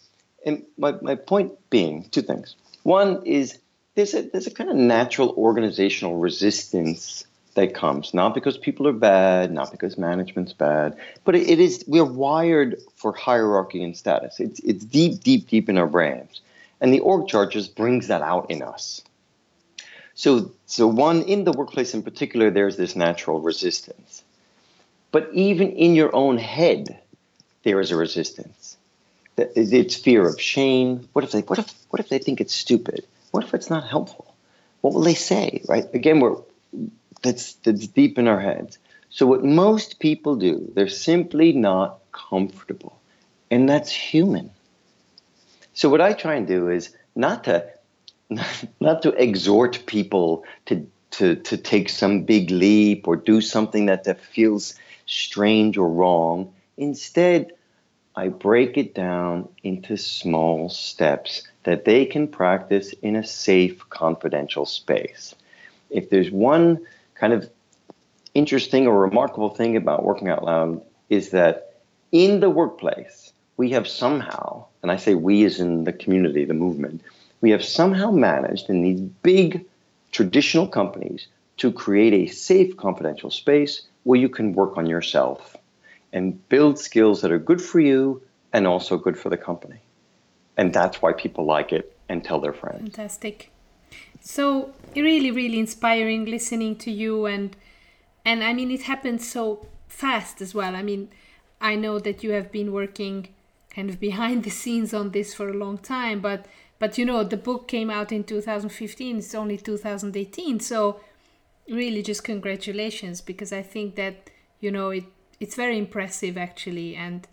And 0.45 0.65
my, 0.77 0.93
my 1.03 1.15
point 1.15 1.53
being 1.71 2.09
two 2.11 2.23
things. 2.23 2.57
One 2.83 3.25
is 3.27 3.59
there's 3.95 4.15
a 4.15 4.23
there's 4.23 4.47
a 4.47 4.51
kind 4.51 4.71
of 4.71 4.77
natural 4.77 5.31
organizational 5.31 6.17
resistance 6.17 7.25
that 7.55 7.75
comes 7.75 8.15
not 8.15 8.35
because 8.35 8.57
people 8.57 8.89
are 8.89 8.93
bad, 8.93 9.53
not 9.53 9.71
because 9.71 9.99
management's 9.99 10.53
bad, 10.53 10.97
but 11.25 11.35
it, 11.35 11.49
it 11.49 11.61
is 11.61 11.85
we're 11.87 12.05
wired 12.05 12.81
for 12.97 13.13
hierarchy 13.13 13.83
and 13.83 13.97
status. 13.97 14.41
It's 14.41 14.61
it's 14.61 14.85
deep, 14.85 15.21
deep, 15.21 15.47
deep 15.49 15.69
in 15.69 15.79
our 15.79 15.87
brains, 15.87 16.41
and 16.81 16.93
the 16.93 17.01
org 17.01 17.29
chart 17.29 17.53
just 17.53 17.77
brings 17.77 18.09
that 18.09 18.23
out 18.23 18.51
in 18.51 18.63
us. 18.63 19.03
So 20.15 20.53
so 20.67 20.87
one 20.87 21.23
in 21.23 21.45
the 21.45 21.53
workplace 21.53 21.95
in 21.95 22.03
particular, 22.03 22.51
there's 22.51 22.77
this 22.77 22.97
natural 22.97 23.41
resistance, 23.41 24.23
but 25.13 25.31
even 25.33 25.73
in 25.73 25.95
your 25.95 26.15
own 26.15 26.39
head, 26.39 27.01
there 27.63 27.81
is 27.81 27.91
a 27.91 27.97
resistance. 27.97 28.77
It's 29.37 29.95
fear 29.95 30.27
of 30.27 30.41
shame. 30.41 31.09
What 31.13 31.25
if 31.25 31.33
they 31.33 31.41
what 31.41 31.59
if 31.59 31.73
what 31.91 32.01
if 32.01 32.09
they 32.09 32.19
think 32.19 32.41
it's 32.41 32.55
stupid? 32.55 33.07
What 33.31 33.45
if 33.45 33.55
it's 33.55 33.71
not 33.71 33.89
helpful? 33.89 34.35
What 34.81 34.95
will 34.95 35.03
they 35.03 35.15
say, 35.15 35.63
right? 35.69 35.87
Again, 35.95 36.21
we're 36.21 36.37
that's 37.23 37.55
that's 37.55 37.87
deep 37.87 38.19
in 38.19 38.29
our 38.29 38.41
heads. 38.41 38.79
So 39.11 39.27
what 39.27 39.45
most 39.45 39.99
people 39.99 40.37
do, 40.37 40.71
they're 40.75 40.89
simply 40.89 41.53
not 41.53 41.99
comfortable. 42.13 43.01
And 43.51 43.69
that's 43.69 43.91
human. 43.91 44.51
So 45.75 45.89
what 45.89 46.01
I 46.01 46.13
try 46.13 46.35
and 46.35 46.47
do 46.47 46.69
is 46.69 46.95
not 47.17 47.45
to 47.45 47.67
not 48.81 49.03
to 49.03 49.11
exhort 49.11 49.85
people 49.87 50.45
to 50.67 50.87
to 51.13 51.37
to 51.37 51.57
take 51.57 51.89
some 51.89 52.23
big 52.23 52.51
leap 52.51 53.09
or 53.09 53.17
do 53.17 53.41
something 53.41 53.87
that, 53.87 54.05
that 54.05 54.21
feels 54.21 54.75
strange 55.07 55.77
or 55.77 55.89
wrong. 55.89 56.53
Instead, 56.77 57.53
I 58.15 58.29
break 58.29 58.77
it 58.77 58.95
down 58.95 59.49
into 59.63 59.97
small 59.97 60.69
steps 60.69 61.43
that 61.65 61.85
they 61.85 62.07
can 62.07 62.29
practice 62.29 62.93
in 63.03 63.17
a 63.17 63.25
safe, 63.25 63.89
confidential 63.91 64.67
space. 64.67 65.35
If 65.91 66.11
there's 66.11 66.31
one 66.31 66.87
kind 67.15 67.33
of 67.33 67.51
interesting 68.35 68.87
or 68.87 69.01
remarkable 69.01 69.51
thing 69.51 69.77
about 69.77 70.05
working 70.05 70.29
out 70.29 70.45
loud, 70.45 70.83
is 71.09 71.31
that 71.31 71.81
in 72.13 72.41
the 72.41 72.51
workplace, 72.51 73.33
we 73.57 73.71
have 73.71 73.87
somehow, 73.87 74.65
and 74.83 74.91
I 74.91 74.97
say 74.97 75.15
we 75.15 75.45
as 75.45 75.61
in 75.61 75.85
the 75.85 75.93
community, 75.93 76.45
the 76.45 76.55
movement, 76.55 77.03
we 77.41 77.51
have 77.51 77.65
somehow 77.65 78.11
managed 78.11 78.69
in 78.69 78.83
these 78.83 79.01
big 79.01 79.65
traditional 80.13 80.67
companies 80.67 81.27
to 81.59 81.73
create 81.73 82.13
a 82.13 82.27
safe, 82.33 82.77
confidential 82.77 83.31
space 83.31 83.83
where 84.05 84.19
you 84.19 84.29
can 84.29 84.53
work 84.55 84.77
on 84.77 84.87
yourself 84.87 85.57
and 86.13 86.49
build 86.49 86.79
skills 86.79 87.21
that 87.21 87.31
are 87.31 87.39
good 87.39 87.63
for 87.63 87.81
you 87.81 88.23
and 88.53 88.67
also 88.67 88.97
good 88.97 89.19
for 89.19 89.29
the 89.29 89.37
company 89.37 89.81
and 90.61 90.75
that's 90.75 91.01
why 91.01 91.11
people 91.13 91.47
like 91.47 91.73
it 91.73 91.97
and 92.11 92.23
tell 92.23 92.39
their 92.39 92.53
friends. 92.53 92.83
Fantastic. 92.83 93.51
So 94.21 94.75
really, 94.95 95.31
really 95.31 95.59
inspiring 95.59 96.27
listening 96.27 96.77
to 96.85 96.91
you 96.91 97.25
and 97.25 97.57
and 98.27 98.45
I 98.45 98.53
mean 98.53 98.71
it 98.71 98.83
happened 98.83 99.23
so 99.23 99.67
fast 99.89 100.43
as 100.43 100.55
well. 100.55 100.77
I 100.77 100.83
mean, 100.83 101.09
I 101.63 101.77
know 101.77 101.99
that 101.99 102.23
you 102.23 102.33
have 102.33 102.53
been 102.53 102.73
working 102.73 103.29
kind 103.75 103.89
of 103.89 103.99
behind 103.99 104.45
the 104.45 104.51
scenes 104.51 104.93
on 104.93 105.13
this 105.13 105.33
for 105.33 105.49
a 105.49 105.55
long 105.55 105.79
time, 105.79 106.21
but 106.21 106.45
but 106.81 106.99
you 106.99 107.05
know 107.05 107.23
the 107.23 107.37
book 107.37 107.69
came 107.69 107.91
out 107.91 108.11
in 108.11 108.25
2015. 108.25 109.19
It's 109.19 109.35
only 109.35 109.57
2018, 109.57 110.59
so 110.59 111.01
really 111.69 112.03
just 112.03 112.25
congratulations 112.25 113.21
because 113.21 113.53
I 113.53 113.63
think 113.63 113.95
that 113.95 114.31
you 114.59 114.73
know 114.73 114.91
it 114.91 115.05
it's 115.39 115.55
very 115.55 115.79
impressive 115.79 116.37
actually 116.37 116.97
and 116.97 117.29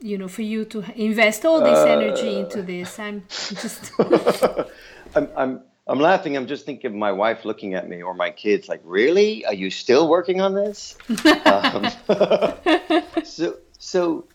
you 0.00 0.18
know 0.18 0.28
for 0.28 0.42
you 0.42 0.64
to 0.64 0.84
invest 1.00 1.44
all 1.44 1.60
this 1.62 1.78
uh, 1.78 1.86
energy 1.86 2.40
into 2.40 2.62
this. 2.62 2.98
I'm 2.98 3.24
just 3.28 3.92
I'm, 5.14 5.28
I'm 5.36 5.62
i'm 5.86 6.00
laughing. 6.00 6.36
I'm 6.36 6.46
just 6.46 6.64
thinking 6.66 6.90
of 6.90 6.96
my 6.96 7.12
wife 7.12 7.44
looking 7.44 7.74
at 7.74 7.88
me 7.88 8.02
or 8.02 8.14
my 8.14 8.30
kids 8.30 8.68
like 8.68 8.80
really? 8.84 9.44
Are 9.44 9.54
you 9.54 9.70
still 9.70 10.08
working 10.08 10.40
on 10.40 10.54
this? 10.54 10.96
Um, 11.44 11.86
so 13.24 13.56
so 13.78 14.26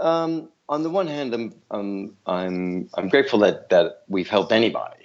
um, 0.00 0.48
on 0.68 0.82
the 0.82 0.90
one 0.90 1.06
hand 1.06 1.34
i'm 1.34 1.54
i'm 1.70 2.16
i'm 2.26 2.88
i'm 2.94 3.08
grateful 3.08 3.40
that 3.40 3.68
that 3.70 4.02
we've 4.08 4.28
helped 4.28 4.52
anybody 4.52 5.04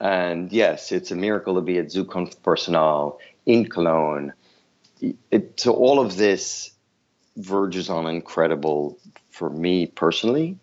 and 0.00 0.52
yes 0.52 0.92
it's 0.92 1.10
a 1.10 1.16
miracle 1.16 1.54
to 1.54 1.60
be 1.60 1.78
at 1.78 1.86
zukunft 1.86 2.42
personal 2.42 3.18
in 3.46 3.68
cologne 3.68 4.32
it, 5.30 5.58
so 5.60 5.72
all 5.72 6.00
of 6.00 6.16
this 6.16 6.72
verges 7.36 7.90
on 7.90 8.06
incredible 8.06 8.98
for 9.30 9.50
me 9.50 9.86
personally. 9.86 10.58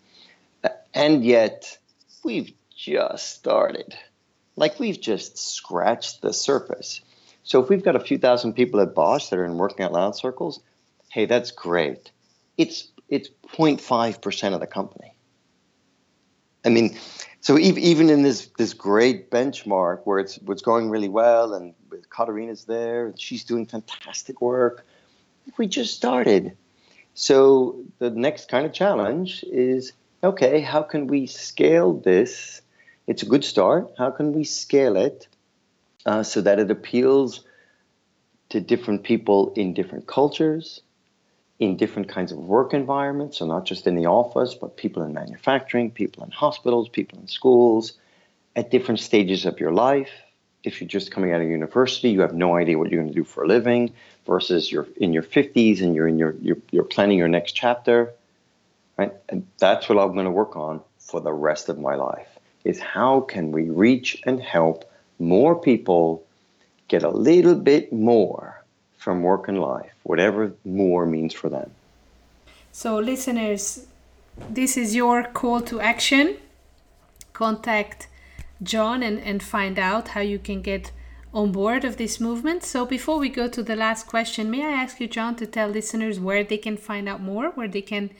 And 0.94 1.24
yet, 1.24 1.78
we've 2.24 2.52
just 2.76 3.34
started. 3.34 3.94
Like 4.56 4.80
we've 4.80 5.00
just 5.00 5.38
scratched 5.38 6.22
the 6.22 6.32
surface. 6.32 7.00
So 7.42 7.62
if 7.62 7.68
we've 7.68 7.84
got 7.84 7.96
a 7.96 8.00
few 8.00 8.18
thousand 8.18 8.54
people 8.54 8.80
at 8.80 8.94
Bosch 8.94 9.28
that 9.28 9.38
are 9.38 9.44
in 9.44 9.56
working 9.56 9.84
out 9.84 9.92
loud 9.92 10.16
circles, 10.16 10.60
hey, 11.10 11.26
that's 11.26 11.50
great. 11.50 12.10
It's 12.58 12.88
it's 13.10 13.28
0.5% 13.52 14.54
of 14.54 14.60
the 14.60 14.66
company. 14.66 15.14
I 16.64 16.68
mean, 16.68 16.96
so 17.40 17.58
even 17.58 18.10
in 18.10 18.22
this 18.22 18.48
this 18.58 18.74
great 18.74 19.30
benchmark 19.30 20.00
where 20.04 20.18
it's 20.18 20.36
what's 20.44 20.60
going 20.60 20.90
really 20.90 21.08
well 21.08 21.54
and 21.54 21.74
Katharina's 22.10 22.64
there 22.64 23.06
and 23.06 23.18
she's 23.18 23.44
doing 23.44 23.64
fantastic 23.64 24.42
work, 24.42 24.84
we 25.56 25.66
just 25.66 25.94
started. 25.94 26.56
So 27.14 27.82
the 27.98 28.10
next 28.10 28.50
kind 28.50 28.66
of 28.66 28.72
challenge 28.72 29.42
is 29.50 29.92
okay, 30.22 30.60
how 30.60 30.82
can 30.82 31.06
we 31.06 31.26
scale 31.26 31.94
this? 31.94 32.60
It's 33.06 33.22
a 33.22 33.26
good 33.26 33.44
start. 33.44 33.90
How 33.96 34.10
can 34.10 34.32
we 34.32 34.44
scale 34.44 34.96
it 34.96 35.26
uh, 36.04 36.22
so 36.22 36.42
that 36.42 36.58
it 36.58 36.70
appeals 36.70 37.44
to 38.50 38.60
different 38.60 39.02
people 39.02 39.52
in 39.56 39.72
different 39.72 40.06
cultures, 40.06 40.82
in 41.60 41.76
different 41.76 42.08
kinds 42.08 42.32
of 42.32 42.38
work 42.38 42.74
environments? 42.74 43.38
So, 43.38 43.46
not 43.46 43.64
just 43.64 43.86
in 43.86 43.94
the 43.94 44.06
office, 44.06 44.54
but 44.54 44.76
people 44.76 45.04
in 45.04 45.14
manufacturing, 45.14 45.92
people 45.92 46.24
in 46.24 46.32
hospitals, 46.32 46.88
people 46.88 47.20
in 47.20 47.28
schools, 47.28 47.92
at 48.56 48.72
different 48.72 48.98
stages 48.98 49.46
of 49.46 49.60
your 49.60 49.72
life. 49.72 50.10
If 50.64 50.80
you're 50.80 50.88
just 50.88 51.10
coming 51.10 51.32
out 51.32 51.40
of 51.40 51.48
university, 51.48 52.10
you 52.10 52.20
have 52.20 52.34
no 52.34 52.56
idea 52.56 52.76
what 52.76 52.90
you're 52.90 53.00
going 53.00 53.14
to 53.14 53.18
do 53.18 53.24
for 53.24 53.44
a 53.44 53.46
living 53.46 53.92
versus 54.26 54.70
you're 54.70 54.86
in 54.96 55.12
your 55.12 55.22
50s 55.22 55.80
and 55.82 55.94
you're 55.94 56.08
in 56.08 56.18
your 56.18 56.34
you're, 56.40 56.58
you're 56.70 56.84
planning 56.84 57.18
your 57.18 57.28
next 57.28 57.52
chapter 57.52 58.12
right 58.96 59.12
and 59.28 59.46
that's 59.58 59.88
what 59.88 59.98
i'm 59.98 60.12
going 60.12 60.24
to 60.24 60.30
work 60.30 60.56
on 60.56 60.80
for 60.98 61.20
the 61.20 61.32
rest 61.32 61.68
of 61.68 61.78
my 61.78 61.94
life 61.94 62.28
is 62.64 62.78
how 62.78 63.20
can 63.20 63.50
we 63.52 63.70
reach 63.70 64.20
and 64.24 64.40
help 64.40 64.90
more 65.18 65.58
people 65.60 66.24
get 66.88 67.02
a 67.02 67.08
little 67.08 67.54
bit 67.54 67.92
more 67.92 68.59
from 69.00 69.22
work 69.22 69.48
and 69.48 69.58
life, 69.58 69.92
whatever 70.02 70.52
more 70.64 71.06
means 71.06 71.32
for 71.32 71.48
them. 71.48 71.70
So, 72.70 72.98
listeners, 72.98 73.86
this 74.48 74.76
is 74.76 74.94
your 74.94 75.24
call 75.24 75.60
to 75.62 75.80
action. 75.80 76.36
Contact 77.32 78.08
John 78.62 79.02
and, 79.02 79.18
and 79.18 79.42
find 79.42 79.78
out 79.78 80.08
how 80.08 80.20
you 80.20 80.38
can 80.38 80.60
get 80.60 80.92
on 81.32 81.50
board 81.50 81.84
of 81.84 81.96
this 81.96 82.20
movement. 82.20 82.62
So, 82.62 82.84
before 82.84 83.18
we 83.18 83.30
go 83.30 83.48
to 83.48 83.62
the 83.62 83.74
last 83.74 84.06
question, 84.06 84.50
may 84.50 84.62
I 84.62 84.72
ask 84.82 85.00
you, 85.00 85.08
John, 85.08 85.34
to 85.36 85.46
tell 85.46 85.68
listeners 85.68 86.20
where 86.20 86.44
they 86.44 86.58
can 86.58 86.76
find 86.76 87.08
out 87.08 87.22
more, 87.22 87.50
where 87.50 87.68
they 87.68 87.82
can, 87.82 88.10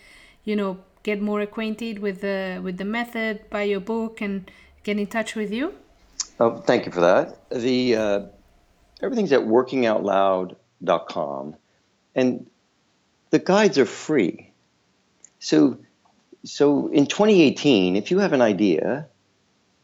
you 0.45 0.57
know, 0.57 0.79
get 1.03 1.21
more 1.21 1.43
acquainted 1.43 1.99
with 1.99 2.23
the 2.23 2.61
with 2.65 2.79
the 2.79 2.85
method, 2.87 3.51
buy 3.51 3.65
your 3.65 3.81
book, 3.81 4.23
and 4.23 4.51
get 4.83 4.99
in 4.99 5.07
touch 5.07 5.35
with 5.35 5.53
you? 5.53 5.75
Oh, 6.39 6.57
thank 6.57 6.87
you 6.87 6.93
for 6.93 7.01
that. 7.01 7.39
The 7.51 7.97
uh, 7.97 8.21
everything's 9.03 9.33
at 9.33 9.43
workingoutloud.com, 10.85 11.57
and 12.15 12.47
the 13.31 13.39
guides 13.39 13.79
are 13.79 13.87
free. 13.87 14.51
So, 15.39 15.79
so 16.45 16.89
in 16.89 17.07
2018, 17.07 17.97
if 17.97 18.11
you 18.11 18.19
have 18.19 18.33
an 18.33 18.43
idea, 18.43 19.07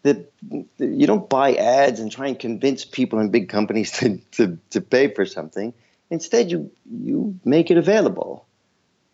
that 0.03 0.33
you 0.79 1.07
don't 1.07 1.29
buy 1.29 1.55
ads 1.55 1.99
and 1.99 2.13
try 2.13 2.29
and 2.29 2.39
convince 2.39 2.85
people 2.85 3.19
in 3.19 3.31
big 3.31 3.49
companies 3.49 3.91
to, 3.99 4.19
to, 4.33 4.59
to 4.71 4.81
pay 4.81 5.13
for 5.13 5.27
something. 5.27 5.73
Instead, 6.09 6.53
you 6.53 6.71
you 6.89 7.37
make 7.45 7.73
it 7.73 7.79
available, 7.79 8.47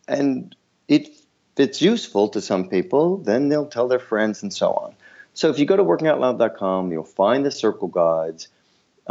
and 0.07 0.55
it 0.89 1.09
if 1.57 1.61
it's 1.61 1.83
useful 1.83 2.29
to 2.29 2.41
some 2.41 2.69
people, 2.69 3.19
then 3.19 3.49
they'll 3.49 3.67
tell 3.67 3.89
their 3.89 3.99
friends 3.99 4.43
and 4.43 4.53
so 4.53 4.73
on. 4.73 4.95
So 5.35 5.51
if 5.51 5.59
you 5.59 5.67
go 5.67 5.77
to 5.77 5.85
workingoutloud.com, 5.85 6.93
you'll 6.93 7.05
find 7.05 7.45
the 7.45 7.51
circle 7.51 7.89
guides. 7.89 8.49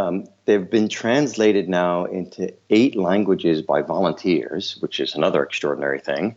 Um, 0.01 0.25
they've 0.45 0.69
been 0.69 0.89
translated 0.89 1.69
now 1.69 2.05
into 2.05 2.53
eight 2.69 2.95
languages 2.95 3.61
by 3.61 3.81
volunteers, 3.81 4.77
which 4.79 4.99
is 4.99 5.15
another 5.15 5.43
extraordinary 5.43 5.99
thing. 5.99 6.35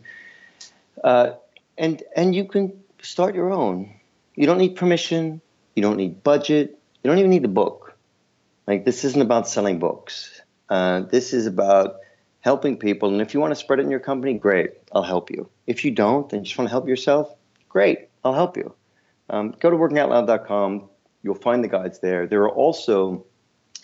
Uh, 1.03 1.31
and 1.77 2.03
and 2.15 2.35
you 2.35 2.45
can 2.45 2.73
start 3.01 3.33
your 3.33 3.51
own. 3.51 3.99
You 4.35 4.45
don't 4.45 4.59
need 4.59 4.75
permission. 4.75 5.41
You 5.75 5.81
don't 5.81 5.97
need 5.97 6.23
budget. 6.23 6.77
You 7.03 7.09
don't 7.09 7.17
even 7.17 7.31
need 7.31 7.45
a 7.45 7.55
book. 7.63 7.97
Like 8.67 8.85
this 8.85 9.03
isn't 9.03 9.21
about 9.21 9.47
selling 9.47 9.79
books. 9.79 10.41
Uh, 10.69 11.01
this 11.01 11.33
is 11.33 11.47
about 11.47 11.97
helping 12.41 12.77
people. 12.77 13.09
And 13.09 13.21
if 13.21 13.33
you 13.33 13.39
want 13.39 13.51
to 13.51 13.55
spread 13.55 13.79
it 13.79 13.83
in 13.83 13.91
your 13.91 13.99
company, 13.99 14.35
great, 14.35 14.73
I'll 14.91 15.03
help 15.03 15.31
you. 15.31 15.49
If 15.65 15.83
you 15.85 15.91
don't 15.91 16.31
and 16.31 16.41
you 16.41 16.45
just 16.45 16.57
want 16.57 16.67
to 16.67 16.71
help 16.71 16.87
yourself, 16.87 17.33
great, 17.69 18.09
I'll 18.23 18.33
help 18.33 18.57
you. 18.57 18.73
Um, 19.29 19.55
go 19.59 19.71
to 19.71 19.77
workingoutloud.com. 19.77 20.89
You'll 21.23 21.35
find 21.35 21.63
the 21.63 21.67
guides 21.67 21.99
there. 21.99 22.27
There 22.27 22.43
are 22.43 22.49
also 22.49 23.25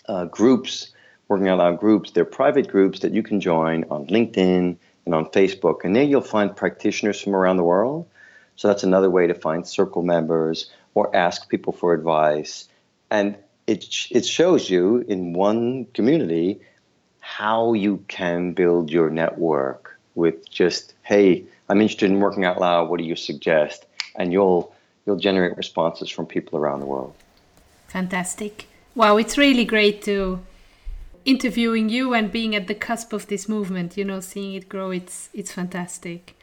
uh, 0.06 0.26
groups, 0.26 0.92
Working 1.28 1.48
Out 1.48 1.58
Loud 1.58 1.80
groups. 1.80 2.10
They're 2.10 2.24
private 2.24 2.68
groups 2.68 3.00
that 3.00 3.12
you 3.12 3.22
can 3.22 3.40
join 3.40 3.84
on 3.90 4.06
LinkedIn 4.06 4.76
and 5.04 5.14
on 5.14 5.26
Facebook. 5.26 5.84
And 5.84 5.94
there 5.94 6.02
you'll 6.02 6.20
find 6.20 6.54
practitioners 6.54 7.20
from 7.20 7.34
around 7.34 7.56
the 7.56 7.64
world. 7.64 8.08
So 8.56 8.68
that's 8.68 8.82
another 8.82 9.10
way 9.10 9.26
to 9.26 9.34
find 9.34 9.66
circle 9.66 10.02
members 10.02 10.70
or 10.94 11.14
ask 11.16 11.48
people 11.48 11.72
for 11.72 11.94
advice. 11.94 12.68
And 13.10 13.36
it, 13.66 14.06
it 14.10 14.26
shows 14.26 14.68
you 14.68 14.98
in 15.08 15.32
one 15.32 15.86
community 15.94 16.60
how 17.20 17.72
you 17.72 18.04
can 18.08 18.52
build 18.52 18.90
your 18.90 19.08
network 19.08 19.98
with 20.14 20.48
just, 20.50 20.94
hey, 21.02 21.44
I'm 21.68 21.80
interested 21.80 22.10
in 22.10 22.20
working 22.20 22.44
out 22.44 22.60
loud. 22.60 22.90
What 22.90 22.98
do 22.98 23.04
you 23.04 23.16
suggest? 23.16 23.86
And 24.16 24.32
you'll 24.32 24.74
you'll 25.06 25.16
generate 25.16 25.56
responses 25.56 26.10
from 26.10 26.26
people 26.26 26.58
around 26.58 26.80
the 26.80 26.86
world. 26.86 27.14
Fantastic. 27.88 28.66
Wow, 28.94 29.16
it's 29.16 29.38
really 29.38 29.64
great 29.64 30.02
to 30.02 30.40
interviewing 31.24 31.88
you 31.88 32.14
and 32.14 32.30
being 32.30 32.54
at 32.54 32.66
the 32.66 32.74
cusp 32.74 33.12
of 33.12 33.26
this 33.28 33.48
movement, 33.48 33.96
you 33.96 34.04
know, 34.04 34.20
seeing 34.20 34.54
it 34.54 34.68
grow. 34.68 34.90
It's 34.90 35.30
it's 35.32 35.52
fantastic. 35.52 36.36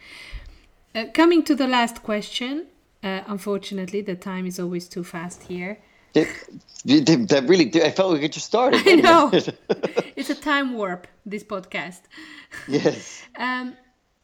Uh, 0.95 1.05
coming 1.13 1.43
to 1.43 1.55
the 1.55 1.67
last 1.67 2.01
question, 2.01 2.65
uh, 3.03 3.21
unfortunately, 3.27 4.01
the 4.01 4.15
time 4.15 4.47
is 4.47 4.59
always 4.59 4.87
too 4.87 5.03
fast 5.03 5.43
here. 5.43 5.79
that 6.13 7.43
really 7.47 7.65
did. 7.65 7.83
I 7.83 7.91
felt 7.91 8.13
we 8.13 8.19
could 8.19 8.33
just 8.33 8.47
start. 8.47 8.73
I 8.77 8.95
know. 8.95 9.29
it's 10.15 10.31
a 10.31 10.35
time 10.35 10.73
warp, 10.73 11.07
this 11.25 11.43
podcast. 11.43 12.01
Yes. 12.67 13.21
um, 13.37 13.77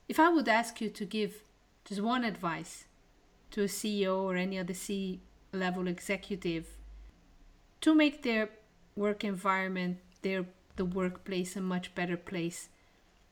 if 0.10 0.20
I 0.20 0.30
would 0.30 0.50
ask 0.50 0.82
you 0.82 0.90
to 0.90 1.06
give 1.06 1.44
just 1.86 2.02
one 2.02 2.24
advice 2.24 2.86
to 3.52 3.62
a 3.62 3.68
CEO 3.68 4.18
or 4.24 4.36
any 4.36 4.58
other 4.58 4.74
C 4.74 5.20
level 5.54 5.88
executive 5.88 6.66
to 7.86 7.94
make 7.94 8.24
their 8.24 8.50
work 8.96 9.24
environment, 9.24 10.00
their 10.24 10.44
the 10.76 10.84
workplace 10.84 11.56
a 11.56 11.62
much 11.62 11.94
better 11.94 12.18
place 12.18 12.70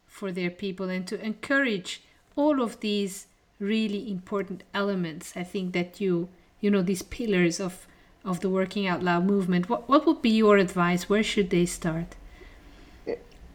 for 0.06 0.32
their 0.32 0.52
people 0.52 0.90
and 0.90 1.08
to 1.08 1.20
encourage 1.26 2.04
all 2.36 2.62
of 2.62 2.80
these 2.80 3.26
really 3.58 4.12
important 4.12 4.62
elements. 4.72 5.34
I 5.36 5.44
think 5.44 5.74
that 5.74 6.00
you 6.00 6.30
you 6.62 6.70
know 6.70 6.84
these 6.84 7.02
pillars 7.02 7.60
of 7.60 7.88
of 8.24 8.42
the 8.42 8.50
Working 8.50 8.86
Out 8.86 9.02
Loud 9.02 9.26
movement. 9.26 9.70
What, 9.70 9.90
what 9.90 10.06
would 10.06 10.22
be 10.22 10.30
your 10.30 10.58
advice? 10.58 11.10
Where 11.10 11.24
should 11.24 11.50
they 11.50 11.66
start? 11.66 12.16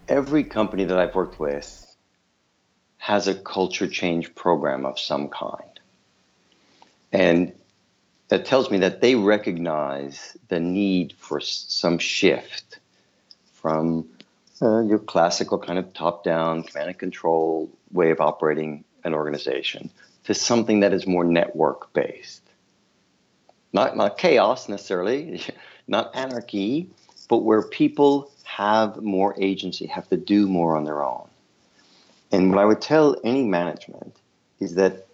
Every 0.09 0.43
company 0.43 0.85
that 0.85 0.99
I've 0.99 1.15
worked 1.15 1.39
with 1.39 1.97
has 2.97 3.29
a 3.29 3.37
culture 3.37 3.87
change 3.87 4.35
program 4.35 4.85
of 4.85 4.99
some 4.99 5.29
kind. 5.29 5.75
And 7.13 7.53
that 8.29 8.45
tells 8.45 8.71
me 8.71 8.79
that 8.79 9.01
they 9.01 9.15
recognize 9.15 10.37
the 10.49 10.61
need 10.61 11.15
for 11.19 11.41
some 11.41 11.99
shift 11.99 12.79
from 13.55 14.09
uh, 14.61 14.81
your 14.81 14.99
classical 14.99 15.59
kind 15.59 15.79
of 15.79 15.93
top 15.95 16.25
down 16.25 16.63
command 16.63 16.89
and 16.89 16.99
control 16.99 17.71
way 17.93 18.11
of 18.11 18.21
operating 18.21 18.85
an 19.05 19.15
organization 19.15 19.91
to 20.25 20.35
something 20.35 20.81
that 20.81 20.93
is 20.93 21.07
more 21.07 21.25
network 21.25 21.93
based 21.93 22.43
not 23.73 23.97
not 23.97 24.19
chaos 24.19 24.69
necessarily, 24.69 25.43
not 25.89 26.15
anarchy, 26.15 26.91
but 27.29 27.39
where 27.39 27.63
people 27.63 28.31
have 28.45 29.03
more 29.03 29.35
agency, 29.39 29.87
have 29.87 30.09
to 30.09 30.17
do 30.17 30.47
more 30.47 30.77
on 30.77 30.85
their 30.85 31.03
own. 31.03 31.29
And 32.33 32.51
what 32.51 32.59
I 32.59 32.65
would 32.65 32.81
tell 32.81 33.17
any 33.25 33.45
management 33.45 34.17
is 34.61 34.75
that 34.75 35.07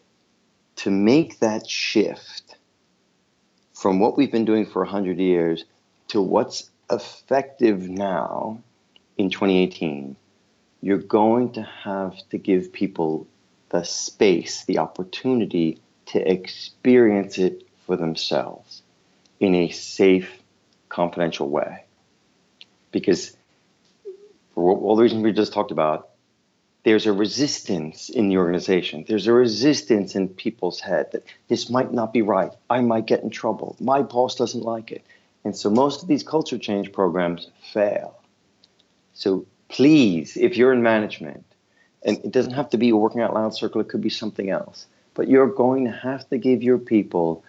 to 0.77 0.91
make 0.91 1.39
that 1.41 1.69
shift 1.69 2.44
from 3.75 3.99
what 3.99 4.17
we've 4.17 4.33
been 4.33 4.45
doing 4.45 4.65
for 4.65 4.83
100 4.83 5.19
years 5.19 5.65
to 6.09 6.21
what's 6.21 6.71
effective 6.91 7.89
now 7.89 8.61
in 9.19 9.31
2018, 9.31 10.17
you're 10.81 10.99
going 10.99 11.53
to 11.53 11.63
have 11.63 12.17
to 12.31 12.39
give 12.39 12.73
people 12.73 13.27
the 13.71 13.83
space, 13.83 14.65
the 14.65 14.79
opportunity 14.79 15.81
to 16.07 16.31
experience 16.31 17.39
it 17.39 17.67
for 17.87 17.97
themselves 17.97 18.83
in 19.41 19.55
a 19.55 19.71
safe, 19.71 20.31
confidential 20.89 21.49
way. 21.49 21.85
Because 22.93 23.37
for 24.55 24.73
all 24.73 24.97
the 24.97 25.03
reasons 25.03 25.25
we 25.25 25.33
just 25.33 25.53
talked 25.53 25.73
about, 25.73 26.11
there's 26.85 27.07
a 27.07 27.13
resistance 27.13 28.11
in 28.11 28.29
the 28.29 28.37
organization. 28.37 29.05
There's 29.09 29.27
a 29.27 29.33
resistance 29.33 30.15
in 30.15 30.29
people's 30.29 30.81
head 30.81 31.11
that 31.13 31.25
this 31.49 31.71
might 31.71 31.93
not 31.93 32.13
be 32.13 32.23
right. 32.23 32.53
I 32.69 32.83
might 32.83 33.07
get 33.07 33.23
in 33.23 33.31
trouble. 33.31 33.75
My 33.81 34.03
boss 34.03 34.37
doesn't 34.37 34.63
like 34.63 34.93
it. 34.93 35.05
And 35.45 35.57
so 35.57 35.71
most 35.71 36.03
of 36.03 36.09
these 36.09 36.23
culture 36.23 36.59
change 36.59 36.93
programs 36.93 37.51
fail. 37.73 38.19
So 39.15 39.47
please, 39.69 40.37
if 40.37 40.57
you're 40.57 40.73
in 40.73 40.83
management, 40.83 41.45
and 42.03 42.19
it 42.19 42.31
doesn't 42.31 42.53
have 42.53 42.69
to 42.71 42.79
be 42.79 42.91
a 42.91 42.97
working 42.97 43.23
out 43.23 43.33
loud 43.33 43.55
circle, 43.55 43.81
it 43.81 43.89
could 43.89 44.03
be 44.03 44.11
something 44.11 44.51
else, 44.51 44.87
but 45.15 45.29
you're 45.29 45.49
going 45.49 45.87
to 45.87 45.91
have 45.91 46.29
to 46.29 46.39
give 46.39 46.63
your 46.63 46.79
people 46.79 47.43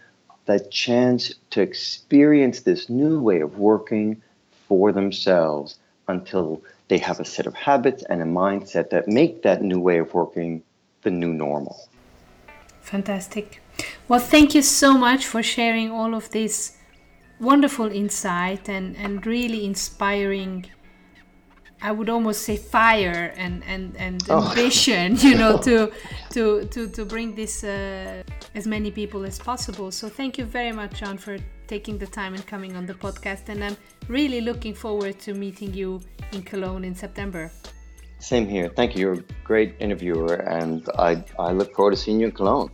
that 0.46 0.72
chance 0.72 1.34
to 1.50 1.62
experience 1.62 2.62
this 2.62 2.88
new 2.88 3.20
way 3.20 3.42
of 3.42 3.58
working 3.58 4.22
for 4.68 4.94
themselves 4.94 5.78
until 6.08 6.62
they 6.88 6.98
have 6.98 7.20
a 7.20 7.26
set 7.26 7.48
of 7.48 7.54
habits 7.56 8.04
and 8.10 8.22
a 8.22 8.26
mindset 8.26 8.90
that 8.92 9.08
make 9.08 9.44
that 9.44 9.62
new 9.62 9.80
way 9.80 9.98
of 10.00 10.14
working 10.14 10.64
the 11.02 11.12
new 11.12 11.34
normal. 11.34 11.90
Fantastic. 12.82 13.62
Well, 14.08 14.20
thank 14.20 14.54
you 14.56 14.62
so 14.62 14.98
much 14.98 15.26
for 15.26 15.42
sharing 15.42 15.92
all 15.92 16.14
of 16.14 16.30
this 16.32 16.78
wonderful 17.40 17.92
insight 17.92 18.70
and, 18.70 18.96
and 18.96 19.26
really 19.26 19.66
inspiring 19.66 20.66
I 21.82 21.92
would 21.92 22.10
almost 22.10 22.44
say 22.44 22.58
fire 22.58 23.34
and 23.36 23.64
and 23.66 23.96
and 23.98 24.24
oh. 24.30 24.50
ambition, 24.50 25.18
you 25.18 25.36
know, 25.36 25.58
to 25.68 25.92
to 26.32 26.66
to 26.66 26.88
to 26.88 27.06
bring 27.06 27.36
this 27.36 27.64
uh, 27.64 28.24
as 28.56 28.66
many 28.66 28.92
people 28.92 29.24
as 29.26 29.38
possible. 29.38 29.92
So 29.92 30.10
thank 30.10 30.38
you 30.38 30.46
very 30.46 30.72
much, 30.72 31.00
John, 31.00 31.18
for 31.18 31.38
taking 31.68 31.98
the 31.98 32.08
time 32.08 32.34
and 32.34 32.46
coming 32.46 32.76
on 32.76 32.86
the 32.86 32.94
podcast. 32.94 33.50
And 33.50 33.64
I'm 33.64 33.78
really 34.08 34.42
looking 34.42 34.74
forward 34.74 35.20
to 35.20 35.34
meeting 35.34 35.74
you 35.74 36.02
in 36.32 36.44
Cologne 36.44 36.84
in 36.84 36.96
September. 36.96 37.52
Same 38.20 38.48
here. 38.48 38.70
Thank 38.70 38.96
you. 38.96 39.02
You're 39.02 39.14
a 39.14 39.24
great 39.44 39.76
interviewer, 39.80 40.36
and 40.36 40.88
I 40.98 41.24
I 41.38 41.52
look 41.52 41.76
forward 41.76 41.92
to 41.92 41.98
seeing 41.98 42.20
you 42.20 42.28
in 42.28 42.32
Cologne. 42.32 42.72